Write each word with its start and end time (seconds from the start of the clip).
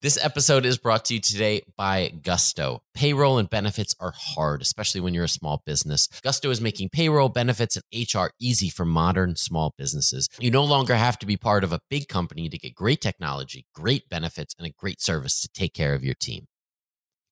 This 0.00 0.16
episode 0.24 0.64
is 0.64 0.78
brought 0.78 1.06
to 1.06 1.14
you 1.14 1.20
today 1.20 1.62
by 1.76 2.12
Gusto. 2.22 2.84
Payroll 2.94 3.36
and 3.36 3.50
benefits 3.50 3.96
are 3.98 4.12
hard, 4.14 4.62
especially 4.62 5.00
when 5.00 5.12
you're 5.12 5.24
a 5.24 5.28
small 5.28 5.60
business. 5.66 6.06
Gusto 6.22 6.50
is 6.50 6.60
making 6.60 6.90
payroll, 6.90 7.28
benefits, 7.28 7.76
and 7.76 7.84
HR 7.92 8.28
easy 8.38 8.68
for 8.68 8.84
modern 8.84 9.34
small 9.34 9.74
businesses. 9.76 10.28
You 10.38 10.52
no 10.52 10.62
longer 10.62 10.94
have 10.94 11.18
to 11.18 11.26
be 11.26 11.36
part 11.36 11.64
of 11.64 11.72
a 11.72 11.80
big 11.90 12.06
company 12.06 12.48
to 12.48 12.56
get 12.56 12.76
great 12.76 13.00
technology, 13.00 13.66
great 13.74 14.08
benefits, 14.08 14.54
and 14.56 14.68
a 14.68 14.70
great 14.78 15.00
service 15.00 15.40
to 15.40 15.48
take 15.48 15.74
care 15.74 15.94
of 15.94 16.04
your 16.04 16.14
team. 16.14 16.46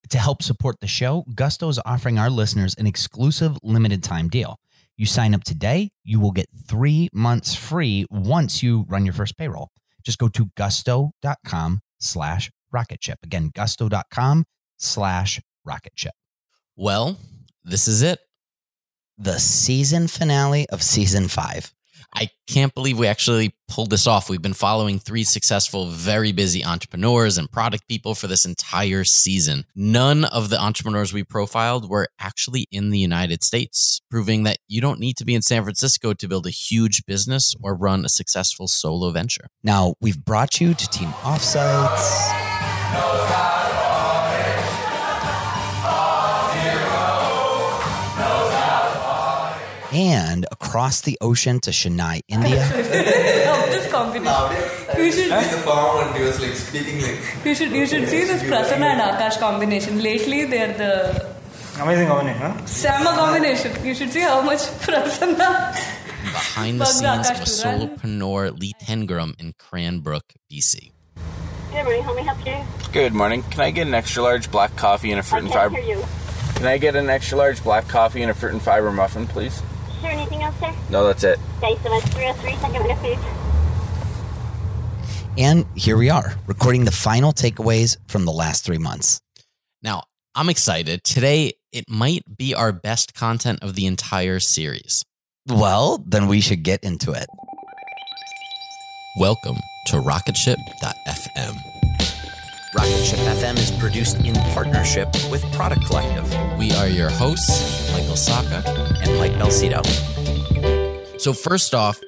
To 0.08 0.18
help 0.18 0.42
support 0.42 0.80
the 0.80 0.88
show, 0.88 1.24
Gusto 1.32 1.68
is 1.68 1.78
offering 1.86 2.18
our 2.18 2.30
listeners 2.30 2.74
an 2.76 2.88
exclusive 2.88 3.56
limited 3.62 4.02
time 4.02 4.28
deal. 4.28 4.58
You 4.96 5.06
sign 5.06 5.34
up 5.34 5.44
today, 5.44 5.90
you 6.02 6.18
will 6.18 6.32
get 6.32 6.48
three 6.66 7.10
months 7.12 7.54
free 7.54 8.06
once 8.10 8.60
you 8.60 8.86
run 8.88 9.06
your 9.06 9.14
first 9.14 9.38
payroll. 9.38 9.70
Just 10.02 10.18
go 10.18 10.26
to 10.26 10.50
gusto.com 10.56 11.80
slash 11.98 12.50
rocket 12.72 13.02
ship. 13.02 13.18
Again, 13.22 13.50
gusto.com 13.54 14.44
slash 14.76 15.40
rocket 15.64 15.92
ship. 15.94 16.14
Well, 16.76 17.18
this 17.64 17.88
is 17.88 18.02
it. 18.02 18.20
The 19.18 19.38
season 19.38 20.08
finale 20.08 20.68
of 20.70 20.82
season 20.82 21.28
five. 21.28 21.72
I 22.14 22.30
can't 22.46 22.74
believe 22.74 22.98
we 22.98 23.06
actually 23.06 23.54
pulled 23.68 23.90
this 23.90 24.06
off. 24.06 24.30
We've 24.30 24.40
been 24.40 24.54
following 24.54 24.98
three 24.98 25.24
successful, 25.24 25.86
very 25.86 26.32
busy 26.32 26.64
entrepreneurs 26.64 27.36
and 27.36 27.50
product 27.50 27.88
people 27.88 28.14
for 28.14 28.26
this 28.26 28.46
entire 28.46 29.04
season. 29.04 29.64
None 29.74 30.24
of 30.24 30.48
the 30.48 30.60
entrepreneurs 30.60 31.12
we 31.12 31.24
profiled 31.24 31.90
were 31.90 32.08
actually 32.18 32.68
in 32.70 32.90
the 32.90 32.98
United 32.98 33.42
States, 33.42 34.00
proving 34.10 34.44
that 34.44 34.58
you 34.68 34.80
don't 34.80 35.00
need 35.00 35.16
to 35.18 35.24
be 35.24 35.34
in 35.34 35.42
San 35.42 35.62
Francisco 35.62 36.14
to 36.14 36.28
build 36.28 36.46
a 36.46 36.50
huge 36.50 37.04
business 37.06 37.54
or 37.62 37.74
run 37.74 38.04
a 38.04 38.08
successful 38.08 38.68
solo 38.68 39.10
venture. 39.10 39.48
Now, 39.62 39.94
we've 40.00 40.24
brought 40.24 40.60
you 40.60 40.74
to 40.74 40.88
Team 40.88 41.08
Offsites. 41.08 42.45
And 49.92 50.44
across 50.52 51.00
the 51.02 51.16
ocean 51.22 51.58
to 51.60 51.70
Chennai, 51.70 52.20
India. 52.28 52.62
of 52.62 53.66
this 53.70 53.90
combination. 53.90 54.36
You 54.98 55.12
should, 55.12 55.30
the 55.30 55.62
farm 55.64 56.06
and 56.06 56.16
he 56.16 56.22
was 56.22 56.38
like 56.40 56.52
speaking 56.52 57.00
like 57.00 57.18
you 57.46 57.54
should, 57.54 57.70
you 57.70 57.86
should 57.86 58.06
see 58.08 58.24
this 58.24 58.42
Prasanna 58.42 58.92
and 58.94 59.00
Akash 59.00 59.38
combination. 59.38 60.02
Lately, 60.02 60.44
they're 60.44 60.74
the 60.76 61.36
Amazing 61.80 62.08
combination, 62.08 62.40
huh? 62.40 62.66
Sama 62.66 63.10
combination. 63.16 63.84
You 63.84 63.94
should 63.94 64.10
see 64.10 64.20
how 64.20 64.40
much 64.40 64.58
Prasanna. 64.84 65.74
Behind 66.32 66.80
the 66.80 66.86
scenes 66.86 67.30
of 67.30 67.36
a 67.36 67.44
solopreneur, 67.44 68.58
Lee 68.58 68.72
Tengram 68.82 69.38
in 69.38 69.52
Cranbrook, 69.52 70.32
BC. 70.50 70.90
Good 71.72 71.84
morning, 71.84 72.02
how 72.02 72.14
may 72.14 72.20
I 72.20 72.24
help 72.24 72.46
you? 72.46 72.92
Good 72.92 73.12
morning. 73.12 73.42
Can 73.44 73.60
I 73.60 73.70
get 73.70 73.86
an 73.86 73.94
extra 73.94 74.22
large 74.22 74.50
black 74.50 74.74
coffee 74.76 75.10
and 75.10 75.20
a 75.20 75.22
fruit 75.22 75.38
I 75.38 75.40
and 75.40 75.48
can't 75.50 75.72
fiber? 75.72 75.82
hear 75.82 75.98
you. 75.98 76.04
Can 76.54 76.66
I 76.66 76.78
get 76.78 76.96
an 76.96 77.10
extra 77.10 77.36
large 77.36 77.62
black 77.62 77.86
coffee 77.88 78.22
and 78.22 78.30
a 78.30 78.34
fruit 78.34 78.52
and 78.52 78.62
fiber 78.62 78.90
muffin, 78.90 79.26
please? 79.26 79.54
Is 79.96 80.02
there 80.02 80.12
anything 80.12 80.42
else, 80.42 80.58
sir? 80.58 80.72
No, 80.90 81.06
that's 81.06 81.22
it. 81.24 81.38
Okay, 81.58 81.76
so 81.82 81.94
it's 81.96 82.08
303 82.14 82.56
second 82.56 82.82
minute 82.82 82.98
food. 82.98 83.18
And 85.38 85.66
here 85.74 85.98
we 85.98 86.08
are, 86.08 86.34
recording 86.46 86.84
the 86.86 86.90
final 86.92 87.32
takeaways 87.32 87.98
from 88.08 88.24
the 88.24 88.32
last 88.32 88.64
three 88.64 88.78
months. 88.78 89.20
Now, 89.82 90.04
I'm 90.34 90.48
excited. 90.48 91.04
Today, 91.04 91.54
it 91.72 91.84
might 91.90 92.22
be 92.38 92.54
our 92.54 92.72
best 92.72 93.12
content 93.14 93.58
of 93.62 93.74
the 93.74 93.84
entire 93.86 94.40
series. 94.40 95.04
Well, 95.46 96.02
then 96.06 96.26
we 96.26 96.40
should 96.40 96.62
get 96.62 96.82
into 96.82 97.12
it. 97.12 97.26
Welcome 99.16 99.56
to 99.86 99.96
Rocketship.fm. 99.96 101.56
Rocketship 102.74 103.18
FM 103.18 103.56
is 103.56 103.70
produced 103.70 104.18
in 104.20 104.34
partnership 104.52 105.08
with 105.30 105.42
Product 105.52 105.84
Collective 105.86 106.30
We 106.58 106.72
are 106.72 106.86
your 106.86 107.08
hosts, 107.08 107.90
Michael 107.92 108.14
Sacca. 108.14 108.62
and 109.02 109.18
Mike 109.18 109.32
Belsito. 109.32 109.80
So, 111.20 111.32
first 111.32 111.74
off, 111.74 111.98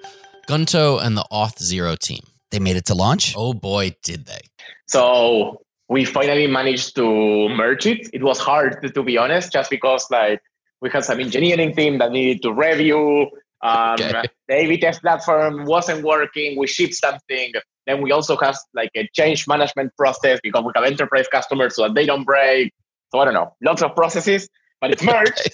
Gunto 0.48 1.02
and 1.02 1.16
the 1.16 1.24
Auth 1.32 1.58
Zero 1.58 1.96
team. 1.96 2.20
They 2.50 2.58
made 2.58 2.76
it 2.76 2.86
to 2.86 2.94
launch. 2.94 3.34
Oh 3.36 3.52
boy, 3.54 3.94
did 4.02 4.26
they. 4.26 4.40
So 4.86 5.62
we 5.88 6.04
finally 6.04 6.46
managed 6.46 6.94
to 6.96 7.48
merge 7.48 7.86
it. 7.86 8.08
It 8.12 8.22
was 8.22 8.38
hard, 8.38 8.82
to, 8.82 8.90
to 8.90 9.02
be 9.02 9.16
honest, 9.18 9.52
just 9.52 9.70
because 9.70 10.06
like 10.10 10.40
we 10.80 10.90
had 10.90 11.04
some 11.04 11.20
engineering 11.20 11.74
team 11.74 11.98
that 11.98 12.12
needed 12.12 12.42
to 12.42 12.52
review. 12.52 13.30
Um, 13.62 13.94
Okay. 13.94 14.22
The 14.48 14.54
A/B 14.54 14.78
test 14.78 15.02
platform 15.02 15.64
wasn't 15.64 16.04
working. 16.04 16.56
We 16.58 16.66
shipped 16.66 16.94
something. 16.94 17.52
Then 17.86 18.02
we 18.02 18.12
also 18.12 18.36
have 18.36 18.56
like 18.74 18.90
a 18.96 19.08
change 19.14 19.48
management 19.48 19.92
process 19.96 20.38
because 20.42 20.62
we 20.64 20.72
have 20.74 20.84
enterprise 20.84 21.26
customers 21.28 21.74
so 21.76 21.82
that 21.84 21.94
they 21.94 22.06
don't 22.06 22.24
break. 22.24 22.72
So 23.12 23.18
I 23.20 23.24
don't 23.24 23.34
know, 23.34 23.54
lots 23.62 23.82
of 23.82 23.94
processes, 23.96 24.48
but 24.80 24.90
it's 24.92 25.02
merged 25.02 25.50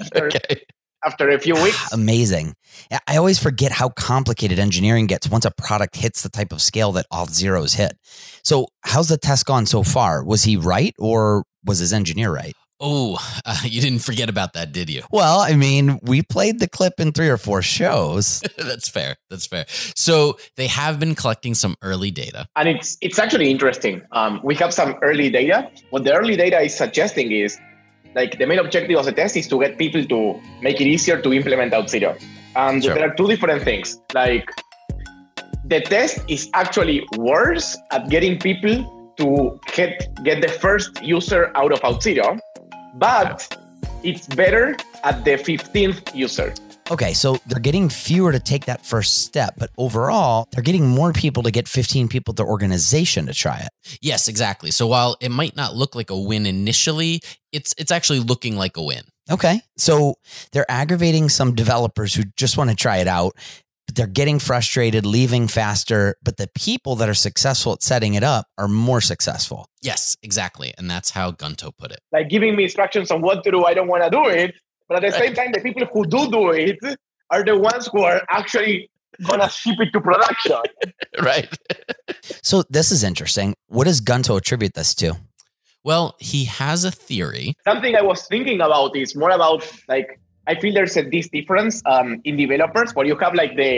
after, 0.00 0.26
Okay. 0.26 0.62
after 1.04 1.30
a 1.30 1.38
few 1.38 1.54
weeks. 1.54 1.92
Amazing. 1.92 2.54
I- 2.90 2.98
I 3.06 3.16
always 3.16 3.38
forget 3.38 3.70
how 3.72 3.88
complicated 3.90 4.58
engineering 4.58 5.06
gets 5.06 5.28
once 5.28 5.44
a 5.44 5.52
product 5.52 5.96
hits 5.96 6.22
the 6.22 6.28
type 6.28 6.52
of 6.52 6.60
scale 6.60 6.90
that 6.92 7.06
Auth 7.12 7.30
Zero's 7.30 7.74
hit. 7.74 7.96
So, 8.42 8.66
how's 8.82 9.08
the 9.08 9.16
test 9.16 9.46
gone 9.46 9.66
so 9.66 9.82
far? 9.84 10.24
Was 10.24 10.42
he 10.44 10.56
right 10.56 10.94
or 10.98 11.44
was 11.64 11.78
his 11.78 11.92
engineer 11.92 12.32
right? 12.32 12.54
Oh, 12.80 13.18
uh, 13.44 13.56
you 13.64 13.80
didn't 13.80 14.00
forget 14.00 14.28
about 14.28 14.52
that, 14.52 14.72
did 14.72 14.88
you? 14.88 15.02
Well, 15.10 15.40
I 15.40 15.54
mean, 15.54 15.98
we 16.02 16.22
played 16.22 16.60
the 16.60 16.68
clip 16.68 16.94
in 16.98 17.12
three 17.12 17.28
or 17.28 17.36
four 17.36 17.60
shows. 17.62 18.40
That's 18.56 18.88
fair. 18.88 19.16
That's 19.30 19.46
fair. 19.46 19.64
So, 19.96 20.38
they 20.56 20.66
have 20.68 20.98
been 21.00 21.14
collecting 21.14 21.54
some 21.54 21.76
early 21.82 22.10
data. 22.10 22.46
and 22.56 22.68
it's 22.68 22.96
it's 23.00 23.18
actually 23.18 23.50
interesting. 23.50 24.02
Um, 24.12 24.40
we 24.44 24.54
have 24.56 24.72
some 24.72 24.96
early 25.02 25.30
data. 25.30 25.70
What 25.90 26.04
the 26.04 26.14
early 26.14 26.36
data 26.36 26.60
is 26.60 26.76
suggesting 26.76 27.32
is, 27.32 27.58
like, 28.14 28.38
the 28.38 28.46
main 28.46 28.58
objective 28.58 28.96
of 28.98 29.04
the 29.06 29.12
test 29.12 29.36
is 29.36 29.48
to 29.48 29.58
get 29.60 29.76
people 29.78 30.04
to 30.04 30.40
make 30.62 30.80
it 30.80 30.86
easier 30.86 31.20
to 31.20 31.32
implement 31.32 31.72
Auth 31.72 31.88
Zero. 31.88 32.16
And 32.56 32.82
Sure. 32.82 32.94
there 32.94 33.08
are 33.10 33.14
two 33.14 33.26
different 33.28 33.62
things. 33.62 33.98
Like, 34.14 34.48
the 35.64 35.80
test 35.82 36.20
is 36.28 36.48
actually 36.54 37.06
worse 37.16 37.76
at 37.90 38.08
getting 38.08 38.38
people 38.38 38.94
to 39.18 39.58
get 39.74 40.08
get 40.24 40.40
the 40.40 40.48
first 40.48 41.02
user 41.02 41.50
out 41.56 41.72
of 41.72 41.80
Auth 41.82 42.02
Zero, 42.02 42.38
but 42.98 43.56
it's 44.02 44.26
better 44.26 44.76
at 45.04 45.24
the 45.24 45.32
15th 45.32 46.14
user. 46.14 46.54
Okay, 46.90 47.12
so 47.12 47.38
they're 47.46 47.60
getting 47.60 47.90
fewer 47.90 48.32
to 48.32 48.40
take 48.40 48.64
that 48.64 48.84
first 48.84 49.22
step, 49.22 49.54
but 49.58 49.70
overall, 49.76 50.48
they're 50.52 50.62
getting 50.62 50.88
more 50.88 51.12
people 51.12 51.42
to 51.42 51.50
get 51.50 51.68
15 51.68 52.08
people 52.08 52.32
to 52.32 52.42
their 52.42 52.46
organization 52.50 53.26
to 53.26 53.34
try 53.34 53.58
it. 53.58 53.98
Yes, 54.00 54.26
exactly. 54.26 54.70
So, 54.70 54.86
while 54.86 55.16
it 55.20 55.30
might 55.30 55.54
not 55.54 55.76
look 55.76 55.94
like 55.94 56.08
a 56.08 56.18
win 56.18 56.46
initially, 56.46 57.20
it's 57.52 57.74
it's 57.76 57.92
actually 57.92 58.20
looking 58.20 58.56
like 58.56 58.78
a 58.78 58.82
win. 58.82 59.02
Okay, 59.30 59.60
so 59.76 60.14
they're 60.52 60.70
aggravating 60.70 61.28
some 61.28 61.54
developers 61.54 62.14
who 62.14 62.22
just 62.36 62.56
want 62.56 62.70
to 62.70 62.76
try 62.76 62.98
it 62.98 63.06
out, 63.06 63.36
but 63.88 63.94
they're 63.96 64.06
getting 64.06 64.38
frustrated, 64.38 65.06
leaving 65.06 65.48
faster. 65.48 66.14
But 66.22 66.36
the 66.36 66.48
people 66.54 66.94
that 66.96 67.08
are 67.08 67.14
successful 67.14 67.72
at 67.72 67.82
setting 67.82 68.12
it 68.14 68.22
up 68.22 68.46
are 68.58 68.68
more 68.68 69.00
successful. 69.00 69.66
Yes, 69.80 70.14
exactly. 70.22 70.74
And 70.76 70.90
that's 70.90 71.10
how 71.10 71.32
Gunto 71.32 71.72
put 71.76 71.90
it. 71.90 72.00
like 72.12 72.28
giving 72.28 72.54
me 72.54 72.64
instructions 72.64 73.10
on 73.10 73.22
what 73.22 73.42
to 73.44 73.50
do. 73.50 73.64
I 73.64 73.72
don't 73.72 73.88
want 73.88 74.04
to 74.04 74.10
do 74.10 74.26
it. 74.26 74.54
But 74.88 75.02
at 75.02 75.10
the 75.10 75.18
same 75.18 75.34
time, 75.38 75.52
the 75.52 75.60
people 75.60 75.86
who 75.90 76.04
do 76.06 76.30
do 76.30 76.50
it 76.50 76.78
are 77.30 77.42
the 77.42 77.58
ones 77.58 77.88
who 77.90 78.02
are 78.02 78.20
actually 78.28 78.90
gonna 79.26 79.48
ship 79.48 79.76
it 79.80 79.90
to 79.94 80.00
production. 80.00 80.58
Right. 81.22 81.48
So 82.42 82.62
this 82.70 82.92
is 82.92 83.02
interesting. 83.04 83.54
What 83.68 83.84
does 83.84 84.00
Gunto 84.00 84.36
attribute 84.36 84.74
this 84.74 84.94
to? 84.96 85.16
Well, 85.84 86.14
he 86.18 86.44
has 86.44 86.84
a 86.84 86.90
theory. 86.90 87.54
Something 87.64 87.96
I 87.96 88.02
was 88.02 88.26
thinking 88.26 88.60
about 88.60 88.96
is 88.96 89.16
more 89.16 89.30
about 89.30 89.66
like 89.88 90.20
I 90.48 90.54
feel 90.60 90.72
there's 90.74 90.96
a 90.96 91.02
this 91.02 91.28
difference 91.28 91.82
um, 91.84 92.20
in 92.24 92.36
developers 92.36 92.94
where 92.94 93.06
you 93.06 93.16
have 93.16 93.34
like 93.34 93.54
the 93.56 93.72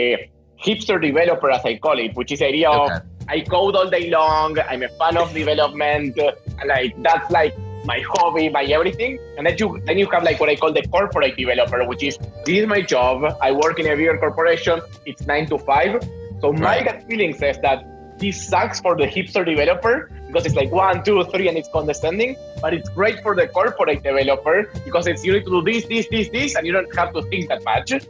hipster 0.65 1.01
developer, 1.01 1.49
as 1.51 1.63
I 1.65 1.77
call 1.77 1.99
it, 1.99 2.15
which 2.15 2.31
is 2.31 2.39
the 2.39 2.47
idea 2.47 2.69
Okay. 2.71 2.95
of 2.95 3.01
I 3.27 3.41
code 3.41 3.75
all 3.75 3.89
day 3.89 4.09
long. 4.09 4.57
I'm 4.59 4.83
a 4.83 4.89
fan 4.99 5.17
of 5.17 5.33
development. 5.33 6.17
and 6.17 6.67
like 6.67 6.93
that's 7.03 7.29
like 7.31 7.53
my 7.85 7.99
hobby, 8.13 8.47
my 8.49 8.63
everything. 8.63 9.19
And 9.37 9.45
then 9.47 9.55
you 9.57 9.81
then 9.85 9.97
you 9.97 10.07
have 10.11 10.23
like 10.23 10.39
what 10.39 10.49
I 10.49 10.55
call 10.55 10.71
the 10.71 10.83
corporate 10.87 11.35
developer, 11.37 11.83
which 11.91 12.03
is 12.03 12.17
this 12.45 12.57
is 12.63 12.67
my 12.67 12.81
job. 12.81 13.35
I 13.41 13.51
work 13.51 13.79
in 13.79 13.87
a 13.87 13.95
bigger 13.95 14.17
corporation. 14.17 14.81
It's 15.05 15.25
nine 15.27 15.47
to 15.47 15.57
five. 15.57 16.01
So 16.41 16.51
my 16.53 16.83
gut 16.83 17.03
feeling 17.07 17.33
says 17.33 17.57
that 17.67 17.83
this 18.21 18.47
sucks 18.47 18.79
for 18.79 18.95
the 18.95 19.05
hipster 19.05 19.43
developer 19.45 20.09
because 20.27 20.45
it's 20.45 20.55
like 20.55 20.71
one, 20.71 21.03
two, 21.03 21.23
three, 21.25 21.47
and 21.49 21.57
it's 21.57 21.69
condescending. 21.73 22.37
But 22.61 22.73
it's 22.73 22.89
great 22.89 23.21
for 23.21 23.35
the 23.35 23.47
corporate 23.47 24.03
developer 24.03 24.71
because 24.85 25.07
it's 25.07 25.25
you 25.25 25.33
need 25.33 25.45
to 25.45 25.49
do 25.49 25.61
this, 25.61 25.85
this, 25.85 26.07
this, 26.09 26.29
this, 26.29 26.55
and 26.55 26.65
you 26.65 26.71
don't 26.71 26.95
have 26.95 27.13
to 27.13 27.23
think 27.23 27.49
that 27.49 27.63
much. 27.63 27.91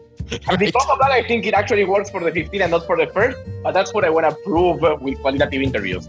And 0.47 0.57
because 0.57 0.87
of 0.89 0.97
that, 0.99 1.11
I 1.11 1.23
think 1.23 1.45
it 1.45 1.53
actually 1.53 1.83
works 1.83 2.09
for 2.09 2.21
the 2.21 2.31
15 2.31 2.61
and 2.61 2.71
not 2.71 2.85
for 2.85 2.95
the 2.95 3.07
first. 3.07 3.37
But 3.63 3.73
that's 3.73 3.93
what 3.93 4.05
I 4.05 4.09
want 4.09 4.29
to 4.29 4.35
prove 4.45 4.79
with 5.01 5.19
qualitative 5.19 5.61
interviews. 5.61 6.07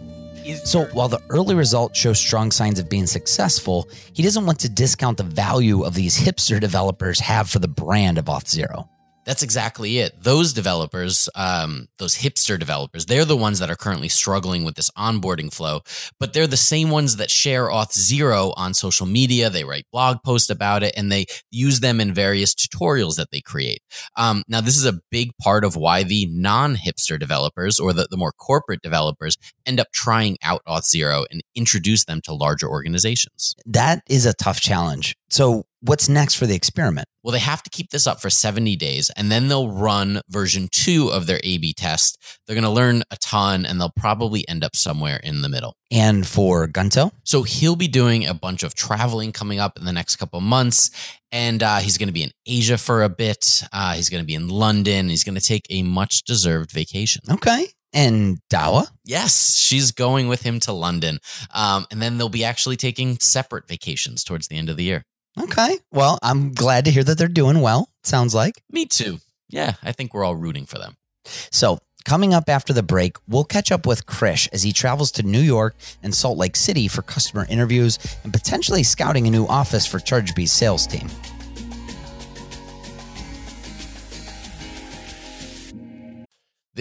So 0.64 0.84
while 0.86 1.08
the 1.08 1.20
early 1.30 1.56
results 1.56 1.98
show 1.98 2.12
strong 2.12 2.52
signs 2.52 2.78
of 2.78 2.88
being 2.88 3.06
successful, 3.06 3.88
he 4.12 4.22
doesn't 4.22 4.44
want 4.46 4.60
to 4.60 4.68
discount 4.68 5.18
the 5.18 5.24
value 5.24 5.82
of 5.82 5.94
these 5.94 6.16
hipster 6.18 6.60
developers 6.60 7.18
have 7.20 7.48
for 7.48 7.58
the 7.58 7.68
brand 7.68 8.18
of 8.18 8.26
Auth 8.26 8.48
Zero. 8.48 8.88
That's 9.24 9.42
exactly 9.42 9.98
it. 9.98 10.20
Those 10.22 10.52
developers, 10.52 11.28
um, 11.34 11.86
those 11.98 12.16
hipster 12.16 12.58
developers, 12.58 13.06
they're 13.06 13.24
the 13.24 13.36
ones 13.36 13.60
that 13.60 13.70
are 13.70 13.76
currently 13.76 14.08
struggling 14.08 14.64
with 14.64 14.74
this 14.74 14.90
onboarding 14.90 15.52
flow, 15.52 15.80
but 16.18 16.32
they're 16.32 16.46
the 16.46 16.56
same 16.56 16.90
ones 16.90 17.16
that 17.16 17.30
share 17.30 17.68
Auth 17.68 17.92
Zero 17.92 18.52
on 18.56 18.74
social 18.74 19.06
media. 19.06 19.48
They 19.48 19.64
write 19.64 19.86
blog 19.92 20.18
posts 20.24 20.50
about 20.50 20.82
it 20.82 20.94
and 20.96 21.10
they 21.10 21.26
use 21.50 21.80
them 21.80 22.00
in 22.00 22.12
various 22.12 22.54
tutorials 22.54 23.16
that 23.16 23.30
they 23.30 23.40
create. 23.40 23.80
Um, 24.16 24.42
now, 24.48 24.60
this 24.60 24.76
is 24.76 24.86
a 24.86 25.00
big 25.10 25.30
part 25.40 25.64
of 25.64 25.76
why 25.76 26.02
the 26.02 26.26
non 26.30 26.76
hipster 26.76 27.18
developers 27.18 27.78
or 27.78 27.92
the, 27.92 28.08
the 28.10 28.16
more 28.16 28.32
corporate 28.32 28.82
developers 28.82 29.36
end 29.66 29.78
up 29.78 29.88
trying 29.92 30.36
out 30.42 30.62
Auth 30.66 30.84
Zero 30.84 31.24
and 31.30 31.42
introduce 31.54 32.04
them 32.04 32.20
to 32.22 32.34
larger 32.34 32.68
organizations. 32.68 33.54
That 33.66 34.02
is 34.08 34.26
a 34.26 34.34
tough 34.34 34.60
challenge. 34.60 35.16
So 35.30 35.64
what's 35.82 36.08
next 36.08 36.34
for 36.34 36.46
the 36.46 36.54
experiment? 36.54 37.06
Well, 37.22 37.32
they 37.32 37.38
have 37.38 37.62
to 37.62 37.70
keep 37.70 37.90
this 37.90 38.06
up 38.06 38.20
for 38.20 38.30
70 38.30 38.76
days 38.76 39.10
and 39.16 39.30
then 39.30 39.48
they'll 39.48 39.70
run 39.70 40.20
version 40.28 40.68
two 40.72 41.08
of 41.12 41.26
their 41.26 41.40
A 41.44 41.58
B 41.58 41.72
test. 41.72 42.18
They're 42.46 42.54
going 42.54 42.64
to 42.64 42.70
learn 42.70 43.02
a 43.10 43.16
ton 43.16 43.66
and 43.66 43.80
they'll 43.80 43.92
probably 43.96 44.48
end 44.48 44.64
up 44.64 44.74
somewhere 44.74 45.20
in 45.22 45.42
the 45.42 45.48
middle. 45.48 45.76
And 45.90 46.26
for 46.26 46.66
Gunto? 46.66 47.12
So 47.24 47.42
he'll 47.42 47.76
be 47.76 47.88
doing 47.88 48.26
a 48.26 48.34
bunch 48.34 48.62
of 48.62 48.74
traveling 48.74 49.32
coming 49.32 49.60
up 49.60 49.78
in 49.78 49.84
the 49.84 49.92
next 49.92 50.16
couple 50.16 50.40
months. 50.40 50.90
And 51.30 51.62
uh, 51.62 51.78
he's 51.78 51.98
going 51.98 52.08
to 52.08 52.12
be 52.12 52.22
in 52.22 52.30
Asia 52.46 52.78
for 52.78 53.02
a 53.02 53.08
bit. 53.08 53.62
Uh, 53.72 53.94
he's 53.94 54.08
going 54.08 54.22
to 54.22 54.26
be 54.26 54.34
in 54.34 54.48
London. 54.48 55.08
He's 55.08 55.24
going 55.24 55.34
to 55.34 55.40
take 55.40 55.66
a 55.70 55.82
much 55.82 56.22
deserved 56.24 56.72
vacation. 56.72 57.22
Okay. 57.30 57.66
And 57.92 58.38
Dawa? 58.50 58.86
Yes, 59.04 59.56
she's 59.56 59.92
going 59.92 60.28
with 60.28 60.42
him 60.42 60.60
to 60.60 60.72
London. 60.72 61.18
Um, 61.54 61.86
and 61.90 62.00
then 62.00 62.16
they'll 62.16 62.28
be 62.28 62.44
actually 62.44 62.76
taking 62.76 63.18
separate 63.18 63.68
vacations 63.68 64.24
towards 64.24 64.48
the 64.48 64.56
end 64.56 64.70
of 64.70 64.76
the 64.76 64.84
year. 64.84 65.04
Okay. 65.40 65.78
Well, 65.90 66.18
I'm 66.22 66.52
glad 66.52 66.84
to 66.84 66.90
hear 66.90 67.04
that 67.04 67.18
they're 67.18 67.28
doing 67.28 67.60
well. 67.60 67.88
Sounds 68.02 68.34
like. 68.34 68.62
Me 68.70 68.86
too. 68.86 69.18
Yeah, 69.48 69.74
I 69.82 69.92
think 69.92 70.14
we're 70.14 70.24
all 70.24 70.36
rooting 70.36 70.66
for 70.66 70.78
them. 70.78 70.96
So, 71.50 71.78
coming 72.04 72.34
up 72.34 72.48
after 72.48 72.72
the 72.72 72.82
break, 72.82 73.16
we'll 73.28 73.44
catch 73.44 73.70
up 73.70 73.86
with 73.86 74.06
Krish 74.06 74.48
as 74.52 74.62
he 74.62 74.72
travels 74.72 75.12
to 75.12 75.22
New 75.22 75.40
York 75.40 75.74
and 76.02 76.14
Salt 76.14 76.38
Lake 76.38 76.56
City 76.56 76.88
for 76.88 77.02
customer 77.02 77.46
interviews 77.48 77.98
and 78.24 78.32
potentially 78.32 78.82
scouting 78.82 79.26
a 79.26 79.30
new 79.30 79.46
office 79.46 79.86
for 79.86 79.98
ChargeBee's 79.98 80.52
sales 80.52 80.86
team. 80.86 81.08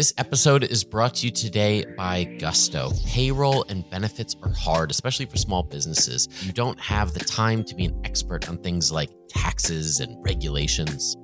This 0.01 0.15
episode 0.17 0.63
is 0.63 0.83
brought 0.83 1.13
to 1.17 1.27
you 1.27 1.31
today 1.31 1.85
by 1.95 2.23
Gusto. 2.23 2.89
Payroll 3.05 3.65
and 3.69 3.87
benefits 3.91 4.35
are 4.41 4.49
hard, 4.49 4.89
especially 4.89 5.27
for 5.27 5.37
small 5.37 5.61
businesses. 5.61 6.27
You 6.41 6.51
don't 6.51 6.79
have 6.79 7.13
the 7.13 7.19
time 7.19 7.63
to 7.65 7.75
be 7.75 7.85
an 7.85 8.01
expert 8.03 8.49
on 8.49 8.57
things 8.57 8.91
like 8.91 9.11
taxes 9.29 9.99
and 9.99 10.17
regulations. 10.23 11.15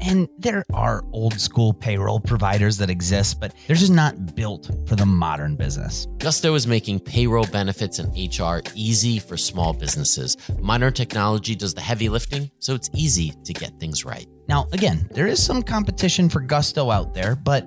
And 0.00 0.28
there 0.38 0.64
are 0.72 1.04
old 1.12 1.38
school 1.38 1.72
payroll 1.72 2.20
providers 2.20 2.78
that 2.78 2.90
exist, 2.90 3.40
but 3.40 3.54
they're 3.66 3.76
just 3.76 3.92
not 3.92 4.34
built 4.34 4.70
for 4.86 4.96
the 4.96 5.06
modern 5.06 5.56
business. 5.56 6.06
Gusto 6.18 6.54
is 6.54 6.66
making 6.66 7.00
payroll 7.00 7.46
benefits 7.46 7.98
and 7.98 8.08
HR 8.16 8.60
easy 8.74 9.18
for 9.18 9.36
small 9.36 9.72
businesses. 9.72 10.36
Modern 10.58 10.92
technology 10.92 11.54
does 11.54 11.74
the 11.74 11.80
heavy 11.80 12.08
lifting, 12.08 12.50
so 12.58 12.74
it's 12.74 12.90
easy 12.94 13.32
to 13.44 13.52
get 13.52 13.78
things 13.78 14.04
right. 14.04 14.26
Now, 14.48 14.66
again, 14.72 15.08
there 15.12 15.26
is 15.26 15.42
some 15.42 15.62
competition 15.62 16.28
for 16.28 16.40
Gusto 16.40 16.90
out 16.90 17.14
there, 17.14 17.36
but 17.36 17.64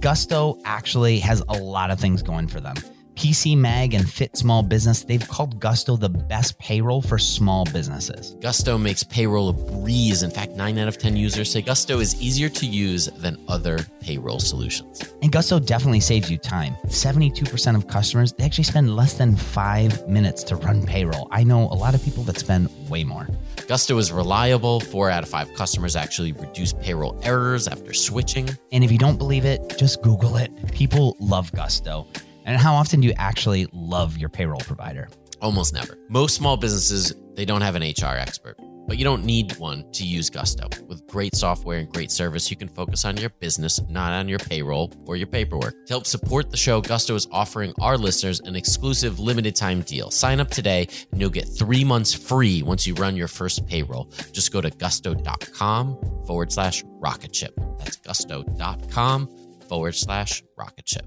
Gusto 0.00 0.58
actually 0.64 1.18
has 1.20 1.42
a 1.48 1.54
lot 1.54 1.90
of 1.90 1.98
things 1.98 2.22
going 2.22 2.48
for 2.48 2.60
them. 2.60 2.76
PC 3.16 3.56
Mag 3.56 3.94
and 3.94 4.08
Fit 4.08 4.36
Small 4.36 4.62
Business, 4.62 5.02
they've 5.02 5.26
called 5.26 5.58
Gusto 5.58 5.96
the 5.96 6.08
best 6.08 6.58
payroll 6.58 7.00
for 7.00 7.16
small 7.16 7.64
businesses. 7.64 8.36
Gusto 8.40 8.76
makes 8.76 9.02
payroll 9.02 9.48
a 9.48 9.52
breeze. 9.54 10.22
In 10.22 10.30
fact, 10.30 10.52
9 10.52 10.78
out 10.78 10.86
of 10.86 10.98
10 10.98 11.16
users 11.16 11.50
say 11.50 11.62
Gusto 11.62 11.98
is 11.98 12.20
easier 12.20 12.50
to 12.50 12.66
use 12.66 13.06
than 13.06 13.42
other 13.48 13.78
payroll 14.00 14.38
solutions. 14.38 15.02
And 15.22 15.32
Gusto 15.32 15.58
definitely 15.58 16.00
saves 16.00 16.30
you 16.30 16.36
time. 16.36 16.76
72% 16.88 17.74
of 17.74 17.88
customers, 17.88 18.34
they 18.34 18.44
actually 18.44 18.64
spend 18.64 18.94
less 18.94 19.14
than 19.14 19.34
five 19.34 20.06
minutes 20.06 20.44
to 20.44 20.56
run 20.56 20.84
payroll. 20.84 21.26
I 21.30 21.42
know 21.42 21.62
a 21.62 21.74
lot 21.74 21.94
of 21.94 22.04
people 22.04 22.22
that 22.24 22.38
spend 22.38 22.68
way 22.90 23.02
more. 23.02 23.26
Gusto 23.66 23.96
is 23.96 24.12
reliable. 24.12 24.78
Four 24.78 25.08
out 25.08 25.22
of 25.22 25.30
five 25.30 25.54
customers 25.54 25.96
actually 25.96 26.32
reduce 26.32 26.74
payroll 26.74 27.18
errors 27.22 27.66
after 27.66 27.94
switching. 27.94 28.50
And 28.72 28.84
if 28.84 28.92
you 28.92 28.98
don't 28.98 29.16
believe 29.16 29.46
it, 29.46 29.78
just 29.78 30.02
Google 30.02 30.36
it. 30.36 30.50
People 30.72 31.16
love 31.18 31.50
Gusto. 31.52 32.06
And 32.46 32.56
how 32.56 32.74
often 32.74 33.00
do 33.00 33.08
you 33.08 33.14
actually 33.16 33.66
love 33.72 34.16
your 34.16 34.28
payroll 34.28 34.60
provider? 34.60 35.08
Almost 35.42 35.74
never. 35.74 35.98
Most 36.08 36.36
small 36.36 36.56
businesses, 36.56 37.12
they 37.34 37.44
don't 37.44 37.60
have 37.60 37.74
an 37.74 37.82
HR 37.82 38.16
expert, 38.16 38.56
but 38.86 38.98
you 38.98 39.04
don't 39.04 39.24
need 39.24 39.58
one 39.58 39.90
to 39.92 40.04
use 40.04 40.30
Gusto. 40.30 40.68
With 40.86 41.04
great 41.08 41.34
software 41.34 41.80
and 41.80 41.92
great 41.92 42.12
service, 42.12 42.48
you 42.48 42.56
can 42.56 42.68
focus 42.68 43.04
on 43.04 43.16
your 43.16 43.30
business, 43.30 43.80
not 43.88 44.12
on 44.12 44.28
your 44.28 44.38
payroll 44.38 44.92
or 45.06 45.16
your 45.16 45.26
paperwork. 45.26 45.74
To 45.86 45.92
help 45.92 46.06
support 46.06 46.52
the 46.52 46.56
show, 46.56 46.80
Gusto 46.80 47.16
is 47.16 47.26
offering 47.32 47.74
our 47.80 47.98
listeners 47.98 48.38
an 48.38 48.54
exclusive 48.54 49.18
limited 49.18 49.56
time 49.56 49.82
deal. 49.82 50.12
Sign 50.12 50.38
up 50.38 50.48
today 50.48 50.86
and 51.10 51.20
you'll 51.20 51.30
get 51.30 51.48
three 51.48 51.82
months 51.82 52.14
free 52.14 52.62
once 52.62 52.86
you 52.86 52.94
run 52.94 53.16
your 53.16 53.28
first 53.28 53.66
payroll. 53.66 54.08
Just 54.30 54.52
go 54.52 54.60
to 54.60 54.70
gusto.com 54.70 55.98
forward 56.26 56.52
slash 56.52 56.84
rocket 57.00 57.34
ship. 57.34 57.58
That's 57.78 57.96
gusto.com 57.96 59.28
forward 59.68 59.96
slash 59.96 60.44
rocket 60.56 60.88
ship. 60.88 61.06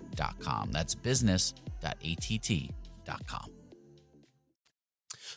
That's 0.71 0.95
business.att.com. 0.95 3.51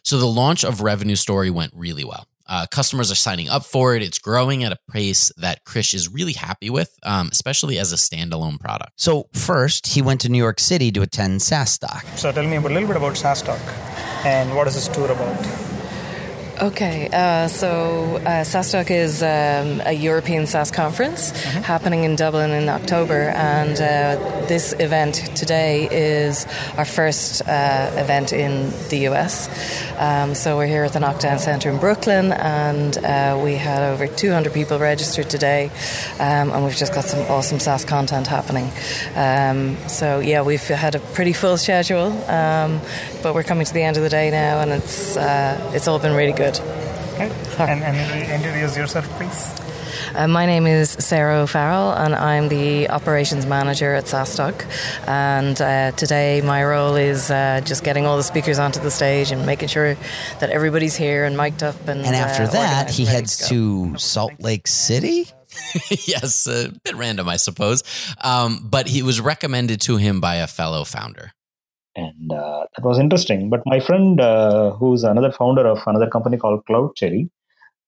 So 0.03 0.19
the 0.19 0.27
launch 0.27 0.65
of 0.65 0.83
Revenue 0.83 1.17
Story 1.17 1.51
went 1.51 1.73
really 1.75 2.05
well. 2.05 2.27
Uh, 2.47 2.67
customers 2.71 3.11
are 3.11 3.15
signing 3.15 3.49
up 3.49 3.65
for 3.65 3.97
it. 3.97 4.03
It's 4.03 4.19
growing 4.19 4.65
at 4.65 4.73
a 4.73 4.77
pace 4.91 5.33
that 5.39 5.65
Krish 5.65 5.95
is 5.95 6.13
really 6.13 6.35
happy 6.35 6.69
with, 6.69 6.95
um, 7.03 7.31
especially 7.33 7.79
as 7.79 7.91
a 7.91 7.97
standalone 7.97 8.61
product. 8.61 8.93
So, 8.97 9.31
first, 9.33 9.87
he 9.87 10.03
went 10.03 10.21
to 10.23 10.29
New 10.29 10.37
York 10.37 10.61
City 10.61 10.93
to 10.93 11.01
attend 11.01 11.41
SaaStock. 11.41 12.05
So 12.19 12.33
tell 12.33 12.47
me 12.47 12.57
a 12.57 12.61
little 12.61 12.87
bit 12.87 12.97
about 12.97 13.15
SaaStock 13.15 13.59
and 14.27 14.55
what 14.55 14.67
is 14.67 14.75
this 14.75 14.89
tour 14.89 15.11
about? 15.11 15.64
Okay, 16.63 17.09
uh, 17.13 17.49
so 17.49 18.17
uh, 18.19 18.45
SaaStock 18.45 18.89
is 18.89 19.25
um, 19.25 19.83
a 19.85 19.93
European 19.93 20.47
SaaS 20.47 20.71
conference 20.71 21.31
happening 21.43 22.05
in 22.05 22.15
Dublin 22.15 22.53
in 22.53 22.69
October, 22.69 23.31
and 23.35 23.73
uh, 23.73 24.47
this 24.47 24.73
event 24.79 25.17
today 25.35 25.89
is 25.91 26.47
our 26.77 26.85
first 26.85 27.43
uh, 27.49 27.91
event 27.97 28.33
in 28.33 28.71
the 28.89 29.09
US. 29.09 29.49
Um, 29.99 30.37
so 30.37 30.57
we're 30.57 30.69
here 30.69 30.85
at 30.85 30.93
the 30.93 31.01
Knockdown 31.01 31.41
Centre 31.41 31.71
in 31.71 31.79
Brooklyn, 31.79 32.31
and 32.31 32.99
uh, 32.99 33.41
we 33.43 33.55
had 33.55 33.83
over 33.93 34.07
200 34.07 34.53
people 34.53 34.79
registered 34.79 35.29
today, 35.29 35.73
um, 36.21 36.53
and 36.53 36.65
we've 36.65 36.77
just 36.77 36.95
got 36.95 37.05
some 37.05 37.21
awesome 37.33 37.59
SaaS 37.59 37.85
content 37.85 38.29
happening. 38.29 38.71
Um, 39.17 39.77
so 39.89 40.21
yeah, 40.21 40.43
we've 40.43 40.63
had 40.63 40.95
a 40.95 41.01
pretty 41.01 41.33
full 41.33 41.57
schedule, 41.57 42.13
um, 42.31 42.81
but 43.25 43.35
we're 43.35 43.43
coming 43.43 43.67
to 43.67 43.75
the 43.75 43.83
end 43.83 43.97
of 43.97 44.05
the 44.05 44.09
day 44.09 44.31
now, 44.31 44.61
and 44.61 44.71
it's 44.71 45.17
uh, 45.17 45.73
it's 45.75 45.89
all 45.89 45.99
been 45.99 46.15
really 46.15 46.33
good. 46.33 46.44
Okay. 46.45 47.33
And, 47.59 47.83
and 47.83 48.31
introduce 48.31 48.77
yourself, 48.77 49.09
please. 49.17 49.65
Uh, 50.15 50.29
my 50.29 50.45
name 50.47 50.67
is 50.67 50.91
Sarah 50.91 51.41
O'Farrell, 51.41 51.93
and 51.93 52.15
I'm 52.15 52.49
the 52.49 52.91
operations 52.91 53.47
manager 53.47 53.95
at 53.95 54.05
SaaStock. 54.05 54.65
And 55.09 55.61
uh, 55.61 55.93
today, 55.93 56.41
my 56.43 56.65
role 56.65 56.97
is 56.97 57.31
uh, 57.31 57.63
just 57.65 57.85
getting 57.85 58.05
all 58.05 58.17
the 58.17 58.23
speakers 58.23 58.59
onto 58.59 58.81
the 58.81 58.91
stage 58.91 59.31
and 59.31 59.47
making 59.47 59.69
sure 59.69 59.95
that 60.41 60.51
everybody's 60.51 60.97
here 60.97 61.25
and 61.25 61.37
mic'd 61.37 61.63
up. 61.63 61.77
And, 61.89 62.05
And 62.05 62.15
after 62.15 62.45
uh, 62.45 62.49
that, 62.49 62.91
he 62.91 63.05
heads 63.05 63.41
go. 63.41 63.49
to 63.49 63.99
Salt 63.99 64.35
Lake 64.41 64.67
City. 64.67 65.29
yes, 65.89 66.47
a 66.47 66.73
bit 66.85 66.97
random, 66.97 67.29
I 67.29 67.37
suppose. 67.37 67.83
Um, 68.23 68.61
but 68.69 68.89
he 68.89 69.03
was 69.03 69.21
recommended 69.21 69.81
to 69.83 69.97
him 69.97 70.21
by 70.21 70.37
a 70.37 70.47
fellow 70.47 70.85
founder. 70.85 71.33
And 71.97 72.33
uh, 72.33 72.67
that 72.77 72.85
was 72.85 72.99
interesting. 72.99 73.51
But 73.51 73.63
my 73.67 73.79
friend, 73.79 74.21
uh, 74.21 74.73
who's 74.73 75.05
another 75.05 75.31
founder 75.31 75.67
of 75.67 75.83
another 75.87 76.09
company 76.09 76.37
called 76.37 76.65
Cloud 76.67 76.97
Cherry, 76.97 77.31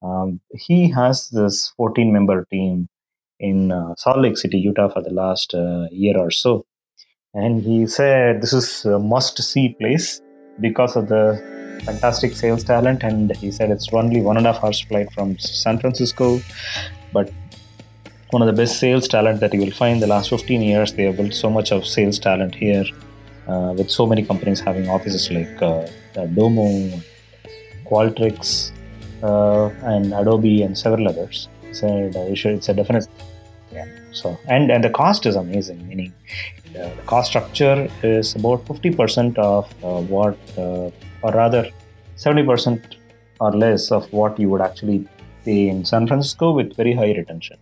um, 0.03 0.41
he 0.53 0.91
has 0.91 1.29
this 1.31 1.73
14 1.77 2.13
member 2.13 2.47
team 2.51 2.89
in 3.41 3.73
uh, 3.73 3.95
Salt 3.97 4.19
Lake 4.19 4.39
City, 4.39 4.59
Utah 4.59 4.89
for 4.89 5.03
the 5.03 5.11
last 5.11 5.55
uh, 5.55 5.87
year 5.91 6.17
or 6.17 6.31
so. 6.31 6.65
And 7.35 7.63
he 7.63 7.87
said 7.87 8.41
this 8.41 8.53
is 8.53 8.85
a 8.85 8.99
must 8.99 9.43
see 9.43 9.77
place 9.79 10.21
because 10.61 10.97
of 10.97 11.09
the 11.09 11.43
fantastic 11.85 12.35
sales 12.35 12.63
talent. 12.63 13.03
And 13.03 13.35
he 13.37 13.51
said 13.51 13.71
it's 13.71 13.93
only 13.93 14.21
one 14.21 14.37
and 14.37 14.47
a 14.47 14.53
half 14.53 14.63
hours 14.63 14.81
flight 14.81 15.13
from 15.13 15.39
San 15.39 15.79
Francisco, 15.79 16.41
but 17.13 17.31
one 18.31 18.43
of 18.43 18.47
the 18.47 18.61
best 18.61 18.79
sales 18.79 19.09
talent 19.09 19.41
that 19.41 19.53
you 19.53 19.61
will 19.61 19.73
find 19.73 20.01
the 20.01 20.07
last 20.07 20.31
15 20.31 20.63
years. 20.63 20.93
They 20.93 21.05
have 21.05 21.17
built 21.17 21.35
so 21.35 21.51
much 21.51 21.73
of 21.73 21.87
sales 21.87 22.19
talent 22.19 22.55
here 22.55 22.85
uh, 23.49 23.75
with 23.77 23.91
so 23.91 24.07
many 24.07 24.25
companies 24.25 24.61
having 24.61 24.89
offices 24.89 25.31
like 25.31 25.63
uh, 25.63 25.87
uh, 26.17 26.27
Domo, 26.27 27.01
Qualtrics, 27.85 28.73
uh, 29.23 29.69
and 29.83 30.13
Adobe, 30.13 30.63
and 30.63 30.77
several 30.77 31.09
others. 31.09 31.49
Uh, 31.83 32.11
it's 32.15 32.69
a 32.69 32.75
definite. 32.75 33.07
Yeah. 33.73 33.87
So 34.13 34.39
and 34.47 34.71
and 34.71 34.83
the 34.83 34.91
cost 34.91 35.27
is 35.27 35.37
amazing. 35.37 35.87
Meaning, 35.87 36.13
uh, 36.71 36.95
the 36.95 37.03
cost 37.07 37.29
structure 37.31 37.89
is 38.03 38.35
about 38.35 38.65
50% 38.65 39.39
of 39.39 39.71
uh, 39.85 40.01
what, 40.03 40.39
or 40.57 40.93
rather, 41.23 41.71
70% 42.17 42.97
or 43.41 43.53
less 43.53 43.93
of 43.93 44.11
what 44.13 44.39
you 44.39 44.49
would 44.49 44.63
actually 44.63 45.07
pay 45.45 45.69
in 45.69 45.85
San 45.85 46.07
Francisco 46.07 46.53
with 46.53 46.75
very 46.77 46.95
high 46.95 47.13
retention. 47.13 47.59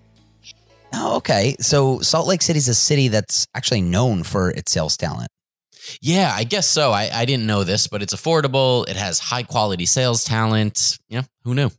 Oh, 0.92 1.16
okay. 1.16 1.56
So 1.60 1.98
Salt 2.00 2.28
Lake 2.28 2.42
City 2.42 2.58
is 2.58 2.68
a 2.68 2.74
city 2.74 3.08
that's 3.08 3.46
actually 3.54 3.82
known 3.82 4.22
for 4.22 4.50
its 4.50 4.70
sales 4.70 4.96
talent. 4.96 5.28
Yeah, 6.00 6.32
I 6.34 6.44
guess 6.44 6.68
so. 6.68 6.92
I, 6.92 7.10
I 7.12 7.24
didn't 7.24 7.46
know 7.46 7.64
this, 7.64 7.86
but 7.86 8.02
it's 8.02 8.14
affordable. 8.14 8.88
It 8.88 8.96
has 8.96 9.18
high 9.18 9.42
quality 9.42 9.86
sales 9.86 10.24
talent. 10.24 10.98
Yeah, 11.08 11.22
who 11.44 11.54
knew? 11.54 11.70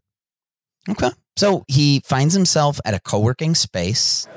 Okay. 0.90 1.10
So 1.38 1.64
he 1.68 2.02
finds 2.06 2.34
himself 2.34 2.80
at 2.86 2.94
a 2.94 3.00
co 3.00 3.20
working 3.20 3.56
space. 3.56 4.28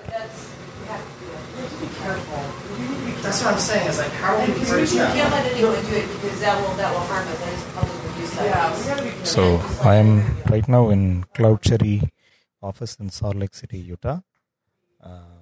That's 3.22 3.44
what 3.44 3.52
I'm 3.54 3.60
saying. 3.60 3.86
Is 3.88 3.98
like, 3.98 4.10
how 4.12 4.36
are 4.36 4.46
we 4.46 4.52
Because 4.54 4.92
we 4.92 4.98
can't 4.98 5.30
let 5.30 5.44
anyone 5.52 5.84
do 5.84 5.94
it 5.96 6.08
because 6.08 6.40
that 6.40 6.60
will 6.60 6.74
that 6.76 6.92
will 6.92 7.00
harm 7.00 7.28
it. 7.28 7.38
That 7.38 7.52
is 7.52 7.64
public 7.74 8.12
abuse. 8.12 8.34
Yeah, 8.36 9.24
So 9.24 9.60
I 9.82 9.96
am 9.96 10.36
right 10.48 10.66
now 10.66 10.88
in 10.88 11.24
Cloud 11.34 11.60
Cherry 11.62 12.02
office 12.62 12.96
in 12.96 13.10
Salt 13.10 13.36
Lake 13.36 13.54
City, 13.54 13.78
Utah. 13.78 14.20
Um, 15.02 15.37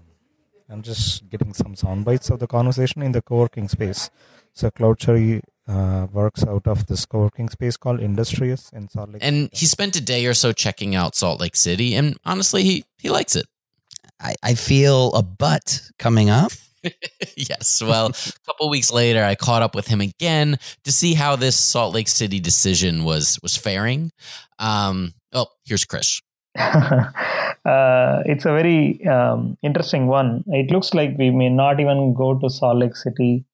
I'm 0.69 0.83
just 0.83 1.29
getting 1.29 1.55
some 1.55 1.77
sound 1.77 2.05
bites 2.05 2.31
of 2.31 2.41
the 2.41 2.47
conversation 2.47 3.03
in 3.03 3.13
the 3.13 3.23
co-working 3.23 3.69
space. 3.69 4.11
So 4.53 4.71
Cloud 4.71 4.99
Cherry 4.99 5.43
uh, 5.69 6.07
works 6.13 6.45
out 6.45 6.67
of 6.67 6.87
this 6.87 7.07
co-working 7.07 7.49
space 7.49 7.77
called 7.77 8.01
Industrious 8.01 8.71
in 8.73 8.89
Salt 8.89 9.11
Lake. 9.13 9.23
And 9.25 9.49
he 9.53 9.67
spent 9.67 9.97
a 9.97 10.01
day 10.01 10.27
or 10.27 10.35
so 10.35 10.53
checking 10.53 10.95
out 10.95 11.15
Salt 11.15 11.41
Lake 11.41 11.57
City, 11.57 11.95
and 11.95 12.17
honestly, 12.25 12.63
he, 12.63 12.85
he 12.99 13.11
likes 13.11 13.37
it. 13.37 13.47
I, 14.21 14.35
I 14.43 14.55
feel 14.55 15.13
a 15.13 15.23
butt 15.23 15.83
coming 15.99 16.31
up. 16.31 16.53
yes. 17.37 17.83
Well, 17.83 18.07
a 18.07 18.47
couple 18.47 18.71
weeks 18.71 18.93
later, 18.93 19.25
I 19.25 19.35
caught 19.35 19.63
up 19.63 19.75
with 19.75 19.89
him 19.89 20.01
again 20.01 20.59
to 20.85 20.93
see 20.93 21.15
how 21.15 21.37
this 21.37 21.57
Salt 21.57 21.95
Lake 21.95 22.09
City 22.09 22.41
decision 22.41 23.05
was 23.05 23.39
was 23.43 23.57
faring. 23.57 24.13
Um, 24.59 25.15
oh, 25.33 25.47
here's 25.65 25.85
Krish. 25.85 26.23
uh, 27.65 28.23
it's 28.25 28.45
a 28.47 28.53
very 28.53 29.05
um, 29.07 29.57
interesting 29.63 30.07
one. 30.07 30.43
It 30.49 30.71
looks 30.71 30.95
like 30.95 31.17
we 31.19 31.31
may 31.31 31.49
not 31.51 31.81
even 31.81 32.15
go 32.15 32.39
to 32.39 32.49
Salt 32.49 32.79
Lake 32.79 32.97
City 32.97 33.45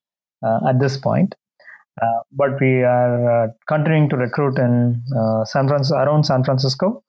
uh, 0.44 0.60
at 0.68 0.78
this 0.78 0.96
point, 0.96 1.34
uh, 2.00 2.20
but 2.32 2.60
we 2.60 2.82
are 2.82 3.44
uh, 3.44 3.48
continuing 3.66 4.08
to 4.10 4.16
recruit 4.16 4.58
in 4.58 5.02
uh, 5.16 5.44
San 5.44 5.68
Francisco, 5.68 5.96
around 5.98 6.24
San 6.24 6.44
Francisco. 6.44 7.02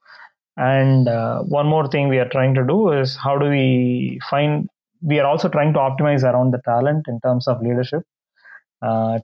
And 0.58 1.08
uh, 1.08 1.42
one 1.44 1.68
more 1.68 1.88
thing 1.88 2.10
we 2.10 2.20
are 2.20 2.30
trying 2.30 2.56
to 2.56 2.66
do 2.66 2.92
is 2.92 3.16
how 3.16 3.38
do 3.38 3.50
we 3.50 4.20
find? 4.30 4.68
We 5.02 5.20
are 5.20 5.28
also 5.28 5.50
trying 5.50 5.74
to 5.74 5.80
optimize 5.80 6.24
around 6.24 6.52
the 6.52 6.62
talent 6.66 7.06
in 7.08 7.20
terms 7.22 7.48
of 7.48 7.62
leadership. 7.62 8.04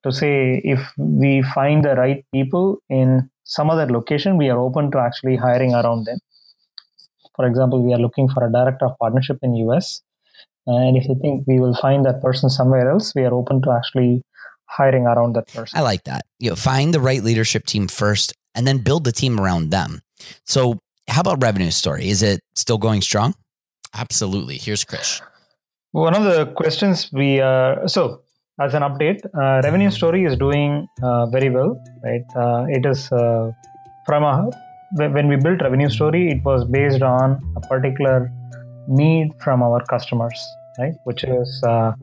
to 0.03 0.11
say 0.11 0.61
if 0.63 0.81
we 0.97 1.41
find 1.55 1.83
the 1.83 1.95
right 1.95 2.25
people 2.33 2.77
in 2.89 3.29
some 3.43 3.69
other 3.69 3.87
location, 3.87 4.37
we 4.37 4.49
are 4.49 4.59
open 4.59 4.91
to 4.91 4.99
actually 4.99 5.35
hiring 5.35 5.73
around 5.73 6.05
them. 6.05 6.19
For 7.39 7.47
example, 7.47 7.81
we 7.81 7.93
are 7.93 7.97
looking 7.97 8.27
for 8.27 8.45
a 8.45 8.51
director 8.51 8.85
of 8.85 8.97
partnership 8.99 9.37
in 9.41 9.55
US, 9.67 10.01
and 10.67 10.97
if 10.97 11.07
you 11.07 11.15
think 11.21 11.47
we 11.47 11.57
will 11.57 11.73
find 11.73 12.05
that 12.05 12.21
person 12.21 12.49
somewhere 12.49 12.89
else, 12.91 13.15
we 13.15 13.23
are 13.23 13.33
open 13.33 13.61
to 13.61 13.71
actually 13.71 14.23
hiring 14.65 15.05
around 15.05 15.37
that 15.37 15.47
person. 15.47 15.79
I 15.79 15.81
like 15.81 16.03
that. 16.03 16.25
You 16.39 16.49
know, 16.49 16.57
find 16.57 16.93
the 16.93 16.99
right 16.99 17.23
leadership 17.23 17.65
team 17.65 17.87
first, 17.87 18.33
and 18.55 18.67
then 18.67 18.79
build 18.79 19.05
the 19.05 19.13
team 19.13 19.39
around 19.39 19.69
them. 19.69 20.01
So, 20.43 20.79
how 21.07 21.21
about 21.21 21.41
revenue 21.41 21.71
story? 21.71 22.09
Is 22.09 22.21
it 22.21 22.41
still 22.55 22.77
going 22.77 22.99
strong? 23.01 23.35
Absolutely. 23.93 24.57
Here's 24.57 24.83
Krish. 24.83 25.21
One 25.91 26.15
of 26.15 26.25
the 26.25 26.45
questions 26.57 27.09
we 27.13 27.39
uh, 27.39 27.87
so 27.87 28.23
as 28.59 28.73
an 28.73 28.81
update, 28.81 29.21
uh, 29.33 29.61
revenue 29.63 29.91
story 29.91 30.25
is 30.25 30.35
doing 30.35 30.89
uh, 31.01 31.27
very 31.27 31.49
well. 31.49 31.81
Right, 32.03 32.27
uh, 32.35 32.65
it 32.67 32.85
is 32.85 33.09
uh, 33.13 33.53
from 34.05 34.25
a 34.25 34.51
when 34.93 35.27
we 35.27 35.35
built 35.35 35.61
revenue 35.61 35.89
story, 35.89 36.31
it 36.31 36.43
was 36.43 36.65
based 36.65 37.01
on 37.01 37.41
a 37.55 37.61
particular 37.61 38.31
need 38.87 39.31
from 39.39 39.61
our 39.61 39.83
customers, 39.85 40.43
right? 40.79 40.93
Which 41.03 41.23
is 41.23 41.63
uh, 41.65 41.93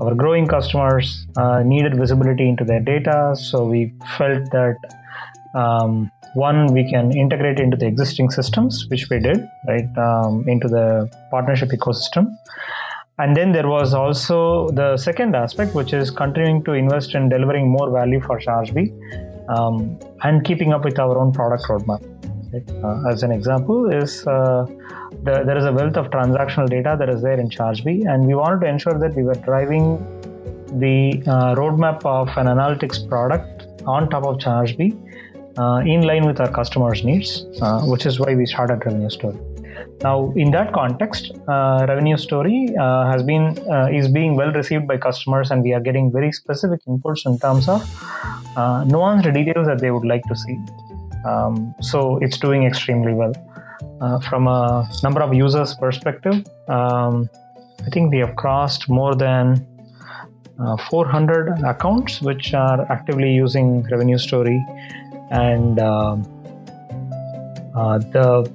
our 0.00 0.14
growing 0.14 0.46
customers 0.46 1.26
needed 1.64 1.96
visibility 1.96 2.48
into 2.48 2.64
their 2.64 2.80
data, 2.80 3.34
so 3.36 3.64
we 3.64 3.92
felt 4.16 4.50
that 4.52 4.76
um, 5.54 6.10
one 6.34 6.72
we 6.72 6.88
can 6.88 7.16
integrate 7.16 7.58
into 7.58 7.76
the 7.76 7.86
existing 7.86 8.30
systems, 8.30 8.86
which 8.88 9.08
we 9.10 9.18
did, 9.18 9.48
right, 9.66 9.88
um, 9.98 10.44
into 10.46 10.68
the 10.68 11.10
partnership 11.30 11.70
ecosystem. 11.70 12.36
And 13.18 13.36
then 13.36 13.50
there 13.50 13.66
was 13.66 13.94
also 13.94 14.68
the 14.68 14.96
second 14.96 15.34
aspect, 15.34 15.74
which 15.74 15.92
is 15.92 16.10
continuing 16.10 16.62
to 16.64 16.72
invest 16.74 17.16
in 17.16 17.28
delivering 17.28 17.68
more 17.68 17.90
value 17.90 18.20
for 18.20 18.38
Chargebee 18.38 18.92
um, 19.48 19.98
and 20.22 20.44
keeping 20.44 20.72
up 20.72 20.84
with 20.84 20.98
our 20.98 21.18
own 21.18 21.32
product 21.32 21.64
roadmap. 21.64 22.02
Right? 22.52 22.84
Uh, 22.84 23.10
as 23.10 23.22
an 23.22 23.32
example, 23.32 23.90
is 23.90 24.26
uh, 24.26 24.66
the, 25.22 25.42
there 25.44 25.56
is 25.56 25.64
a 25.64 25.72
wealth 25.72 25.96
of 25.96 26.10
transactional 26.10 26.68
data 26.68 26.96
that 26.98 27.08
is 27.08 27.22
there 27.22 27.38
in 27.38 27.48
Chargebee, 27.48 28.06
and 28.06 28.26
we 28.26 28.34
wanted 28.34 28.60
to 28.60 28.66
ensure 28.66 28.98
that 28.98 29.14
we 29.14 29.22
were 29.22 29.34
driving 29.34 29.98
the 30.78 31.22
uh, 31.26 31.54
roadmap 31.54 32.04
of 32.04 32.28
an 32.36 32.46
analytics 32.46 33.06
product 33.08 33.66
on 33.86 34.08
top 34.10 34.24
of 34.24 34.36
Chargebee 34.36 34.96
uh, 35.58 35.82
in 35.84 36.02
line 36.02 36.26
with 36.26 36.40
our 36.40 36.50
customers' 36.50 37.04
needs, 37.04 37.46
uh, 37.60 37.82
which 37.82 38.06
is 38.06 38.20
why 38.20 38.34
we 38.34 38.46
started 38.46 38.84
Revenue 38.84 39.10
Story. 39.10 39.38
Now, 40.02 40.32
in 40.36 40.50
that 40.52 40.72
context, 40.72 41.32
uh, 41.48 41.84
revenue 41.88 42.16
story 42.16 42.68
uh, 42.80 43.10
has 43.10 43.22
been 43.22 43.58
uh, 43.70 43.88
is 43.92 44.08
being 44.08 44.36
well 44.36 44.52
received 44.52 44.86
by 44.86 44.96
customers, 44.96 45.50
and 45.50 45.62
we 45.62 45.72
are 45.72 45.80
getting 45.80 46.12
very 46.12 46.32
specific 46.32 46.80
inputs 46.86 47.26
in 47.26 47.38
terms 47.38 47.68
of 47.68 47.82
uh, 48.56 48.84
nuanced 48.84 49.32
details 49.34 49.66
that 49.66 49.80
they 49.80 49.90
would 49.90 50.06
like 50.06 50.22
to 50.24 50.36
see. 50.36 50.58
Um, 51.26 51.74
so 51.80 52.18
it's 52.18 52.38
doing 52.38 52.64
extremely 52.64 53.12
well. 53.12 53.32
Uh, 54.00 54.20
from 54.20 54.46
a 54.46 54.88
number 55.02 55.20
of 55.20 55.34
users 55.34 55.74
perspective, 55.74 56.46
um, 56.68 57.28
I 57.84 57.90
think 57.90 58.12
we 58.12 58.18
have 58.18 58.36
crossed 58.36 58.88
more 58.88 59.16
than 59.16 59.66
uh, 60.60 60.76
400 60.88 61.60
accounts 61.64 62.20
which 62.20 62.54
are 62.54 62.90
actively 62.90 63.32
using 63.32 63.82
Revenue 63.90 64.18
Story, 64.18 64.64
and 65.30 65.80
um, 65.80 66.22
the 67.74 68.50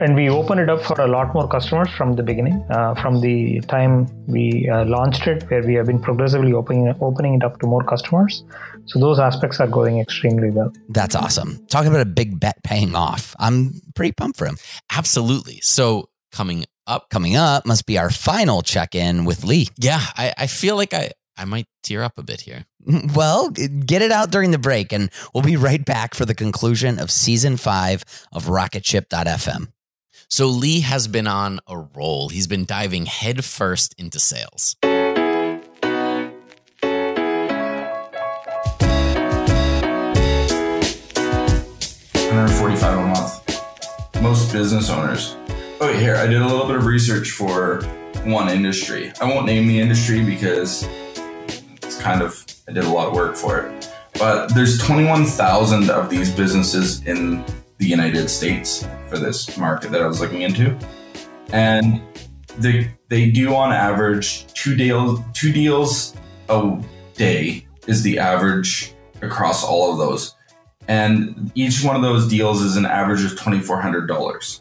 and 0.00 0.14
we 0.14 0.28
opened 0.28 0.60
it 0.60 0.68
up 0.68 0.82
for 0.82 1.00
a 1.00 1.06
lot 1.06 1.34
more 1.34 1.46
customers 1.48 1.88
from 1.90 2.14
the 2.14 2.22
beginning 2.22 2.64
uh, 2.70 2.94
from 3.00 3.20
the 3.20 3.60
time 3.62 4.06
we 4.26 4.68
uh, 4.68 4.84
launched 4.84 5.26
it 5.26 5.42
where 5.50 5.62
we 5.62 5.74
have 5.74 5.86
been 5.86 6.00
progressively 6.00 6.52
opening 6.52 6.94
opening 7.00 7.34
it 7.34 7.44
up 7.44 7.58
to 7.60 7.66
more 7.66 7.84
customers. 7.84 8.44
So 8.86 8.98
those 8.98 9.18
aspects 9.18 9.60
are 9.60 9.68
going 9.68 10.00
extremely 10.00 10.50
well. 10.50 10.72
That's 10.88 11.14
awesome. 11.14 11.64
Talking 11.68 11.88
about 11.88 12.00
a 12.00 12.10
big 12.10 12.40
bet 12.40 12.62
paying 12.64 12.94
off 12.94 13.34
i'm 13.38 13.80
pretty 13.94 14.12
pumped 14.12 14.38
for 14.38 14.46
him. 14.46 14.56
Absolutely. 14.90 15.60
So 15.62 16.08
coming 16.32 16.64
up 16.86 17.10
coming 17.10 17.36
up 17.36 17.66
must 17.66 17.86
be 17.86 17.98
our 17.98 18.10
final 18.10 18.62
check-in 18.62 19.24
with 19.24 19.44
lee. 19.44 19.68
Yeah 19.78 20.00
i, 20.16 20.34
I 20.36 20.46
feel 20.46 20.76
like 20.76 20.94
i 20.94 21.10
I 21.34 21.44
might 21.44 21.66
tear 21.82 22.02
up 22.02 22.18
a 22.18 22.22
bit 22.22 22.42
here. 22.42 22.66
Well, 23.14 23.50
get 23.50 24.02
it 24.02 24.10
out 24.10 24.30
during 24.30 24.50
the 24.50 24.58
break, 24.58 24.92
and 24.92 25.08
we'll 25.32 25.44
be 25.44 25.56
right 25.56 25.84
back 25.84 26.14
for 26.14 26.24
the 26.24 26.34
conclusion 26.34 26.98
of 26.98 27.10
season 27.10 27.56
five 27.56 28.04
of 28.32 28.46
Rocketship.fm. 28.46 29.68
So 30.32 30.46
Lee 30.46 30.80
has 30.80 31.08
been 31.08 31.26
on 31.26 31.60
a 31.68 31.76
roll. 31.76 32.30
He's 32.30 32.46
been 32.46 32.64
diving 32.64 33.04
headfirst 33.04 33.94
into 33.98 34.18
sales. 34.18 34.76
Hundred 42.16 42.48
forty-five 42.48 42.98
a 42.98 43.06
month. 43.08 44.22
Most 44.22 44.50
business 44.54 44.88
owners. 44.88 45.36
Oh, 45.82 45.90
okay, 45.90 46.00
here 46.00 46.16
I 46.16 46.26
did 46.26 46.40
a 46.40 46.46
little 46.46 46.66
bit 46.66 46.76
of 46.76 46.86
research 46.86 47.32
for 47.32 47.82
one 48.24 48.48
industry. 48.48 49.12
I 49.20 49.26
won't 49.26 49.44
name 49.44 49.66
the 49.68 49.78
industry 49.78 50.24
because 50.24 50.88
it's 51.82 52.00
kind 52.00 52.22
of 52.22 52.42
I 52.66 52.72
did 52.72 52.84
a 52.84 52.88
lot 52.88 53.08
of 53.08 53.14
work 53.14 53.36
for 53.36 53.58
it. 53.58 53.92
But 54.14 54.54
there's 54.54 54.78
21,000 54.78 55.90
of 55.90 56.08
these 56.08 56.34
businesses 56.34 57.06
in 57.06 57.44
the 57.76 57.86
United 57.86 58.30
States 58.30 58.86
for 59.12 59.18
this 59.18 59.58
market 59.58 59.90
that 59.92 60.00
I 60.00 60.06
was 60.06 60.20
looking 60.20 60.42
into. 60.42 60.76
And 61.52 62.00
they 62.58 62.90
they 63.08 63.30
do 63.30 63.54
on 63.54 63.72
average 63.72 64.46
two 64.54 64.74
deals 64.74 65.20
two 65.34 65.52
deals 65.52 66.16
a 66.48 66.82
day 67.14 67.66
is 67.86 68.02
the 68.02 68.18
average 68.18 68.94
across 69.20 69.64
all 69.64 69.92
of 69.92 69.98
those. 69.98 70.34
And 70.88 71.52
each 71.54 71.84
one 71.84 71.94
of 71.94 72.02
those 72.02 72.26
deals 72.28 72.62
is 72.62 72.76
an 72.76 72.86
average 72.86 73.24
of 73.24 73.32
$2400. 73.38 74.60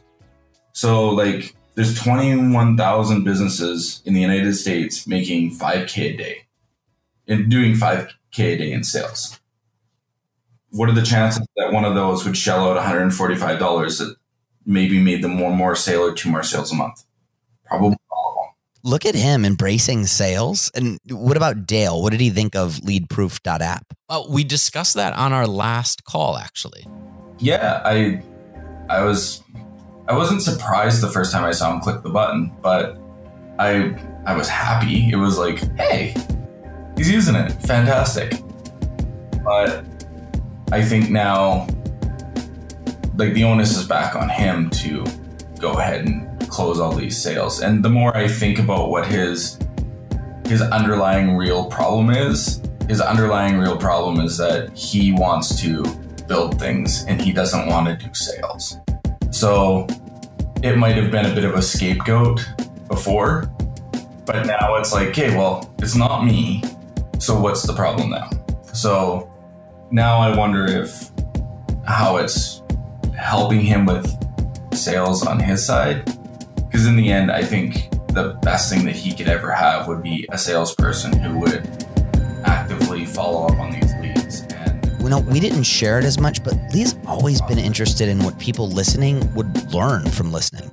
So 0.73 1.09
like 1.09 1.55
there's 1.75 1.97
21,000 1.97 3.23
businesses 3.23 4.01
in 4.05 4.13
the 4.13 4.21
United 4.21 4.53
States 4.55 5.07
making 5.07 5.51
5k 5.51 6.13
a 6.13 6.17
day 6.17 6.37
and 7.27 7.49
doing 7.49 7.73
5k 7.73 8.39
a 8.39 8.57
day 8.57 8.71
in 8.71 8.83
sales 8.83 9.39
what 10.71 10.89
are 10.89 10.93
the 10.93 11.01
chances 11.01 11.45
that 11.57 11.73
one 11.73 11.85
of 11.85 11.95
those 11.95 12.25
would 12.25 12.37
shell 12.37 12.69
out 12.69 12.81
$145 12.81 13.97
that 13.99 14.15
maybe 14.65 14.99
made 14.99 15.23
them 15.23 15.39
one 15.39 15.55
more 15.55 15.75
sale 15.75 16.01
or 16.01 16.13
two 16.13 16.29
more 16.29 16.43
sales 16.43 16.71
a 16.71 16.75
month? 16.75 17.03
Probably 17.65 17.95
Look 18.83 19.05
at 19.05 19.13
him 19.13 19.45
embracing 19.45 20.07
sales. 20.07 20.71
And 20.73 20.97
what 21.07 21.37
about 21.37 21.67
Dale? 21.67 22.01
What 22.01 22.11
did 22.11 22.19
he 22.19 22.31
think 22.31 22.55
of 22.55 22.83
leadproof.app? 22.83 23.93
Oh, 24.09 24.31
we 24.31 24.43
discussed 24.43 24.95
that 24.95 25.13
on 25.13 25.33
our 25.33 25.45
last 25.45 26.03
call, 26.03 26.35
actually. 26.37 26.87
Yeah, 27.37 27.81
I 27.85 28.23
I 28.89 29.03
was 29.03 29.43
I 30.07 30.15
wasn't 30.15 30.41
surprised 30.41 31.01
the 31.01 31.09
first 31.09 31.31
time 31.31 31.43
I 31.43 31.51
saw 31.51 31.71
him 31.71 31.79
click 31.79 32.01
the 32.01 32.09
button, 32.09 32.51
but 32.61 32.97
I 33.59 33.95
I 34.25 34.35
was 34.35 34.47
happy. 34.47 35.09
It 35.11 35.15
was 35.17 35.37
like, 35.37 35.59
hey, 35.77 36.15
he's 36.97 37.11
using 37.11 37.35
it. 37.35 37.51
Fantastic. 37.63 38.33
But 39.43 39.85
I 40.71 40.83
think 40.83 41.09
now, 41.09 41.67
like 43.15 43.33
the 43.33 43.43
onus 43.43 43.77
is 43.77 43.85
back 43.85 44.15
on 44.15 44.29
him 44.29 44.69
to 44.69 45.05
go 45.59 45.73
ahead 45.73 46.05
and 46.05 46.49
close 46.49 46.79
all 46.79 46.93
these 46.93 47.21
sales. 47.21 47.61
And 47.61 47.83
the 47.83 47.89
more 47.89 48.15
I 48.15 48.27
think 48.27 48.59
about 48.59 48.89
what 48.89 49.05
his 49.05 49.59
his 50.45 50.61
underlying 50.61 51.37
real 51.37 51.65
problem 51.65 52.09
is, 52.09 52.61
his 52.89 52.99
underlying 52.99 53.57
real 53.57 53.77
problem 53.77 54.19
is 54.19 54.37
that 54.37 54.75
he 54.75 55.13
wants 55.13 55.61
to 55.61 55.83
build 56.27 56.59
things 56.59 57.05
and 57.05 57.21
he 57.21 57.31
doesn't 57.31 57.67
want 57.67 57.87
to 57.87 58.05
do 58.05 58.13
sales. 58.13 58.77
So 59.31 59.87
it 60.63 60.77
might 60.77 60.95
have 60.97 61.09
been 61.09 61.25
a 61.25 61.33
bit 61.33 61.45
of 61.45 61.55
a 61.55 61.61
scapegoat 61.61 62.45
before, 62.87 63.49
but 64.25 64.45
now 64.45 64.75
it's 64.75 64.91
like, 64.91 65.09
okay, 65.09 65.35
well, 65.35 65.73
it's 65.79 65.95
not 65.95 66.25
me. 66.25 66.63
So 67.19 67.39
what's 67.39 67.63
the 67.63 67.73
problem 67.73 68.09
now? 68.09 68.29
So 68.73 69.31
now 69.91 70.19
I 70.19 70.35
wonder 70.35 70.65
if 70.65 71.11
how 71.85 72.17
it's 72.17 72.60
helping 73.21 73.61
him 73.61 73.85
with 73.85 74.05
sales 74.73 75.25
on 75.25 75.39
his 75.39 75.65
side. 75.65 76.05
Because 76.55 76.87
in 76.87 76.95
the 76.95 77.11
end, 77.11 77.31
I 77.31 77.43
think 77.43 77.89
the 78.13 78.37
best 78.41 78.71
thing 78.71 78.85
that 78.85 78.95
he 78.95 79.13
could 79.13 79.27
ever 79.27 79.51
have 79.51 79.87
would 79.87 80.01
be 80.01 80.27
a 80.31 80.37
salesperson 80.37 81.13
who 81.13 81.39
would 81.39 81.67
actively 82.45 83.05
follow 83.05 83.47
up 83.47 83.59
on 83.59 83.71
these 83.71 83.93
leads. 83.99 84.41
And 84.53 85.01
you 85.01 85.09
know, 85.09 85.19
we 85.19 85.39
didn't 85.39 85.63
share 85.63 85.99
it 85.99 86.05
as 86.05 86.19
much, 86.19 86.43
but 86.43 86.55
Lee's 86.73 86.95
always 87.05 87.41
been 87.41 87.59
interested 87.59 88.09
in 88.09 88.23
what 88.23 88.37
people 88.39 88.69
listening 88.69 89.33
would 89.35 89.73
learn 89.73 90.09
from 90.09 90.31
listening. 90.31 90.71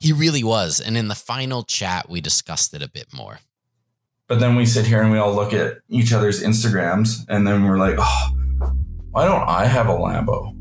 He 0.00 0.12
really 0.12 0.42
was. 0.42 0.80
And 0.80 0.96
in 0.96 1.08
the 1.08 1.14
final 1.14 1.62
chat, 1.62 2.08
we 2.08 2.20
discussed 2.20 2.74
it 2.74 2.82
a 2.82 2.88
bit 2.88 3.06
more. 3.14 3.38
But 4.26 4.40
then 4.40 4.56
we 4.56 4.66
sit 4.66 4.86
here 4.86 5.02
and 5.02 5.12
we 5.12 5.18
all 5.18 5.34
look 5.34 5.52
at 5.52 5.78
each 5.88 6.12
other's 6.12 6.42
Instagrams 6.42 7.24
and 7.28 7.46
then 7.46 7.64
we're 7.64 7.78
like, 7.78 7.96
oh, 7.98 8.30
why 9.10 9.26
don't 9.26 9.48
I 9.48 9.66
have 9.66 9.88
a 9.88 9.92
Lambo? 9.92 10.56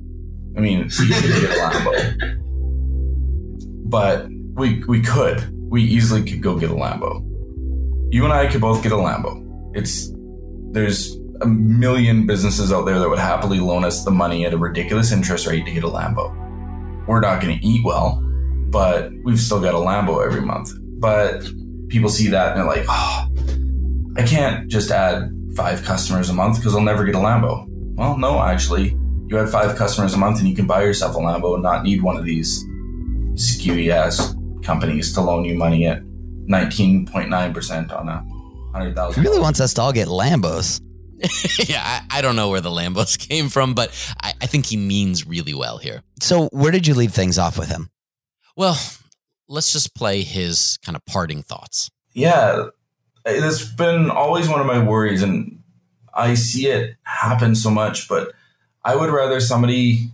I 0.56 0.60
mean, 0.60 0.84
get 0.84 0.92
a 0.92 1.54
Lambo. 1.60 2.40
But 3.90 4.28
we 4.54 4.84
we 4.86 5.02
could. 5.02 5.50
We 5.70 5.84
easily 5.84 6.24
could 6.24 6.42
go 6.42 6.58
get 6.58 6.70
a 6.70 6.74
Lambo. 6.74 7.26
You 8.14 8.26
and 8.26 8.34
I 8.34 8.48
could 8.48 8.62
both 8.62 8.84
get 8.84 8.92
a 8.92 8.96
Lambo. 8.96 9.42
It's 9.74 10.12
there's 10.72 11.18
a 11.42 11.48
million 11.48 12.26
businesses 12.28 12.72
out 12.72 12.86
there 12.86 13.00
that 13.00 13.10
would 13.10 13.20
happily 13.20 13.60
loan 13.60 13.84
us 13.84 14.04
the 14.04 14.12
money 14.12 14.46
at 14.46 14.54
a 14.54 14.58
ridiculous 14.58 15.12
interest 15.12 15.48
rate 15.48 15.66
to 15.66 15.72
get 15.72 15.84
a 15.84 15.88
Lambo. 15.88 16.38
We're 17.08 17.20
not 17.20 17.42
going 17.42 17.58
to 17.58 17.66
eat 17.66 17.84
well, 17.84 18.22
but 18.70 19.12
we've 19.24 19.40
still 19.40 19.60
got 19.60 19.74
a 19.74 19.78
Lambo 19.78 20.26
every 20.26 20.42
month. 20.42 20.72
But 21.00 21.44
people 21.88 22.10
see 22.10 22.28
that 22.28 22.52
and 22.52 22.60
they're 22.60 22.68
like, 22.68 22.86
oh, 22.88 23.28
I 24.18 24.24
can't 24.24 24.68
just 24.70 24.92
add 24.92 25.32
five 25.56 25.84
customers 25.84 26.30
a 26.30 26.34
month 26.34 26.58
because 26.58 26.76
I'll 26.76 26.82
never 26.82 27.04
get 27.06 27.16
a 27.16 27.20
Lambo. 27.20 27.66
Well, 27.96 28.18
no, 28.18 28.42
actually, 28.42 28.98
you 29.32 29.40
add 29.40 29.50
five 29.50 29.78
customers 29.78 30.14
a 30.14 30.18
month 30.18 30.40
and 30.40 30.48
you 30.50 30.56
can 30.56 30.68
buy 30.68 30.84
yourself 30.84 31.16
a 31.16 31.20
Lambo 31.20 31.54
and 31.54 31.64
not 31.64 31.84
need 31.84 32.02
one 32.02 32.18
of 32.18 32.26
these 32.26 32.64
skewy 33.36 33.90
ass 33.90 34.36
companies 34.62 35.14
to 35.14 35.22
loan 35.22 35.46
you 35.46 35.56
money 35.56 35.88
at 35.88 36.02
19.9% 36.50 37.94
on 37.94 38.10
a 38.10 38.22
He 38.24 38.30
100,000. 38.74 39.24
really 39.24 39.40
wants 39.40 39.62
us 39.62 39.74
to 39.76 39.82
all 39.82 39.94
get 39.94 40.08
Lambos. 40.10 40.82
yeah, 41.70 41.82
I, 41.82 42.18
I 42.18 42.22
don't 42.22 42.36
know 42.36 42.50
where 42.50 42.62
the 42.62 42.70
Lambos 42.70 43.18
came 43.30 43.48
from, 43.50 43.74
but 43.74 43.90
I, 44.22 44.34
I 44.42 44.48
think 44.48 44.66
he 44.66 44.76
means 44.76 45.26
really 45.26 45.54
well 45.54 45.78
here. 45.78 46.02
So, 46.20 46.50
where 46.52 46.72
did 46.72 46.86
you 46.88 46.94
leave 46.94 47.14
things 47.14 47.38
off 47.38 47.58
with 47.58 47.70
him? 47.70 47.90
Well, 48.58 48.78
let's 49.48 49.72
just 49.72 49.96
play 49.96 50.24
his 50.24 50.78
kind 50.84 50.96
of 50.96 51.06
parting 51.06 51.42
thoughts. 51.42 51.90
yeah, 52.14 52.66
it's 53.26 53.64
been 53.64 54.10
always 54.10 54.50
one 54.50 54.60
of 54.60 54.66
my 54.66 54.84
worries, 54.84 55.22
and 55.22 55.62
I 56.14 56.34
see 56.34 56.68
it 56.68 56.96
happen 57.04 57.54
so 57.56 57.70
much. 57.70 58.10
But 58.10 58.34
I 58.84 58.96
would 58.96 59.10
rather 59.10 59.40
somebody 59.40 60.10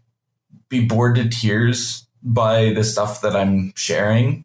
be 0.69 0.85
bored 0.85 1.15
to 1.15 1.29
tears 1.29 2.05
by 2.23 2.73
the 2.73 2.83
stuff 2.83 3.21
that 3.21 3.35
I'm 3.35 3.73
sharing, 3.75 4.43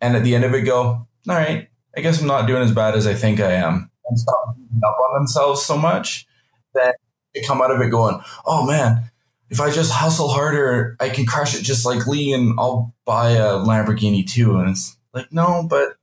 and 0.00 0.16
at 0.16 0.24
the 0.24 0.34
end 0.34 0.44
of 0.44 0.54
it, 0.54 0.62
go, 0.62 1.06
"All 1.28 1.34
right, 1.34 1.68
I 1.96 2.00
guess 2.00 2.20
I'm 2.20 2.26
not 2.26 2.46
doing 2.46 2.62
as 2.62 2.72
bad 2.72 2.94
as 2.94 3.06
I 3.06 3.14
think 3.14 3.40
I 3.40 3.52
am," 3.52 3.90
and 4.06 4.18
stop 4.18 4.56
up 4.84 4.96
on 5.08 5.14
themselves 5.18 5.64
so 5.64 5.78
much 5.78 6.26
that 6.74 6.96
they 7.34 7.42
come 7.42 7.62
out 7.62 7.70
of 7.70 7.80
it 7.80 7.90
going, 7.90 8.20
"Oh 8.44 8.66
man." 8.66 9.10
If 9.48 9.60
I 9.60 9.70
just 9.70 9.92
hustle 9.92 10.26
harder, 10.26 10.96
I 10.98 11.08
can 11.08 11.24
crush 11.24 11.54
it 11.54 11.62
just 11.62 11.86
like 11.86 12.08
Lee, 12.08 12.32
and 12.32 12.58
I'll 12.58 12.92
buy 13.04 13.30
a 13.30 13.52
Lamborghini 13.52 14.28
too. 14.28 14.56
And 14.56 14.70
it's 14.70 14.96
like, 15.14 15.32
no, 15.32 15.64
but 15.70 15.96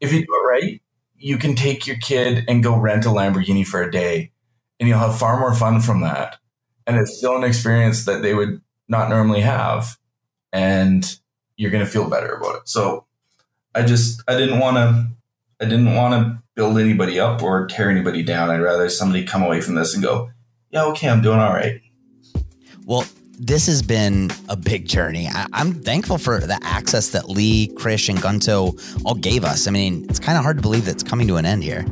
if 0.00 0.12
you 0.12 0.26
do 0.26 0.34
it 0.34 0.46
right, 0.48 0.82
you 1.16 1.38
can 1.38 1.54
take 1.54 1.86
your 1.86 1.98
kid 1.98 2.44
and 2.48 2.64
go 2.64 2.76
rent 2.76 3.06
a 3.06 3.10
Lamborghini 3.10 3.64
for 3.64 3.80
a 3.80 3.90
day 3.90 4.32
and 4.80 4.88
you'll 4.88 4.98
have 4.98 5.18
far 5.18 5.38
more 5.38 5.54
fun 5.54 5.80
from 5.80 6.00
that. 6.00 6.38
And 6.90 6.98
it's 6.98 7.16
still 7.16 7.36
an 7.36 7.44
experience 7.44 8.04
that 8.06 8.20
they 8.20 8.34
would 8.34 8.60
not 8.88 9.08
normally 9.08 9.42
have. 9.42 9.96
And 10.52 11.04
you're 11.56 11.70
going 11.70 11.84
to 11.84 11.90
feel 11.90 12.10
better 12.10 12.34
about 12.34 12.56
it. 12.56 12.68
So 12.68 13.06
I 13.76 13.82
just, 13.82 14.24
I 14.26 14.36
didn't 14.36 14.58
want 14.58 14.76
to, 14.76 15.06
I 15.64 15.68
didn't 15.68 15.94
want 15.94 16.14
to 16.14 16.42
build 16.56 16.78
anybody 16.78 17.20
up 17.20 17.44
or 17.44 17.68
tear 17.68 17.90
anybody 17.90 18.24
down. 18.24 18.50
I'd 18.50 18.60
rather 18.60 18.88
somebody 18.88 19.24
come 19.24 19.44
away 19.44 19.60
from 19.60 19.76
this 19.76 19.94
and 19.94 20.02
go, 20.02 20.30
yeah, 20.70 20.82
okay, 20.86 21.08
I'm 21.08 21.22
doing 21.22 21.38
all 21.38 21.52
right. 21.52 21.80
Well, 22.86 23.04
this 23.38 23.68
has 23.68 23.82
been 23.82 24.32
a 24.48 24.56
big 24.56 24.88
journey. 24.88 25.28
I, 25.28 25.46
I'm 25.52 25.72
thankful 25.72 26.18
for 26.18 26.40
the 26.40 26.58
access 26.64 27.10
that 27.10 27.28
Lee, 27.28 27.68
Krish, 27.76 28.08
and 28.08 28.18
Gunto 28.18 28.76
all 29.06 29.14
gave 29.14 29.44
us. 29.44 29.68
I 29.68 29.70
mean, 29.70 30.06
it's 30.10 30.18
kind 30.18 30.36
of 30.36 30.42
hard 30.42 30.56
to 30.56 30.62
believe 30.62 30.86
that 30.86 30.90
it's 30.90 31.04
coming 31.04 31.28
to 31.28 31.36
an 31.36 31.46
end 31.46 31.62
here. 31.62 31.86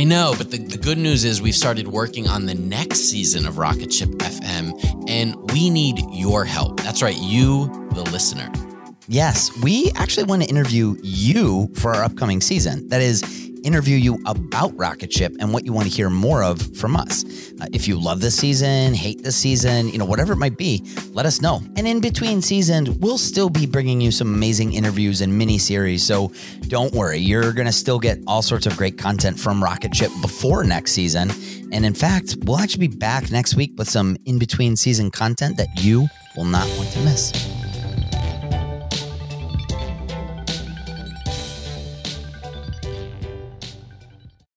I 0.00 0.04
know, 0.04 0.34
but 0.38 0.50
the, 0.50 0.56
the 0.56 0.78
good 0.78 0.96
news 0.96 1.24
is 1.24 1.42
we've 1.42 1.54
started 1.54 1.86
working 1.86 2.26
on 2.26 2.46
the 2.46 2.54
next 2.54 3.00
season 3.10 3.46
of 3.46 3.58
Rocket 3.58 3.92
Ship 3.92 4.08
FM, 4.08 5.10
and 5.10 5.36
we 5.52 5.68
need 5.68 6.00
your 6.10 6.46
help. 6.46 6.80
That's 6.80 7.02
right, 7.02 7.18
you, 7.18 7.66
the 7.92 8.04
listener. 8.04 8.50
Yes, 9.08 9.54
we 9.62 9.92
actually 9.96 10.24
want 10.24 10.42
to 10.42 10.48
interview 10.48 10.96
you 11.02 11.68
for 11.74 11.94
our 11.94 12.02
upcoming 12.02 12.40
season. 12.40 12.88
That 12.88 13.02
is, 13.02 13.49
interview 13.64 13.96
you 13.96 14.18
about 14.26 14.76
Rocket 14.76 15.12
Ship 15.12 15.34
and 15.38 15.52
what 15.52 15.64
you 15.64 15.72
want 15.72 15.88
to 15.88 15.94
hear 15.94 16.10
more 16.10 16.42
of 16.42 16.76
from 16.76 16.96
us. 16.96 17.24
Uh, 17.60 17.66
if 17.72 17.88
you 17.88 17.98
love 17.98 18.20
this 18.20 18.36
season, 18.36 18.94
hate 18.94 19.22
this 19.22 19.36
season, 19.36 19.88
you 19.88 19.98
know, 19.98 20.04
whatever 20.04 20.32
it 20.32 20.36
might 20.36 20.56
be, 20.56 20.86
let 21.12 21.26
us 21.26 21.40
know. 21.40 21.62
And 21.76 21.86
in 21.86 22.00
between 22.00 22.42
seasons, 22.42 22.90
we'll 22.90 23.18
still 23.18 23.50
be 23.50 23.66
bringing 23.66 24.00
you 24.00 24.10
some 24.10 24.32
amazing 24.32 24.72
interviews 24.72 25.20
and 25.20 25.36
mini 25.36 25.58
series. 25.58 26.06
So 26.06 26.32
don't 26.68 26.92
worry, 26.92 27.18
you're 27.18 27.52
going 27.52 27.66
to 27.66 27.72
still 27.72 27.98
get 27.98 28.18
all 28.26 28.42
sorts 28.42 28.66
of 28.66 28.76
great 28.76 28.98
content 28.98 29.38
from 29.38 29.62
Rocket 29.62 29.94
Ship 29.94 30.10
before 30.20 30.64
next 30.64 30.92
season. 30.92 31.30
And 31.72 31.84
in 31.84 31.94
fact, 31.94 32.36
we'll 32.44 32.58
actually 32.58 32.88
be 32.88 32.96
back 32.96 33.30
next 33.30 33.56
week 33.56 33.72
with 33.76 33.88
some 33.88 34.16
in 34.24 34.38
between 34.38 34.76
season 34.76 35.10
content 35.10 35.56
that 35.56 35.68
you 35.76 36.08
will 36.36 36.44
not 36.44 36.68
want 36.78 36.90
to 36.92 37.00
miss. 37.00 37.49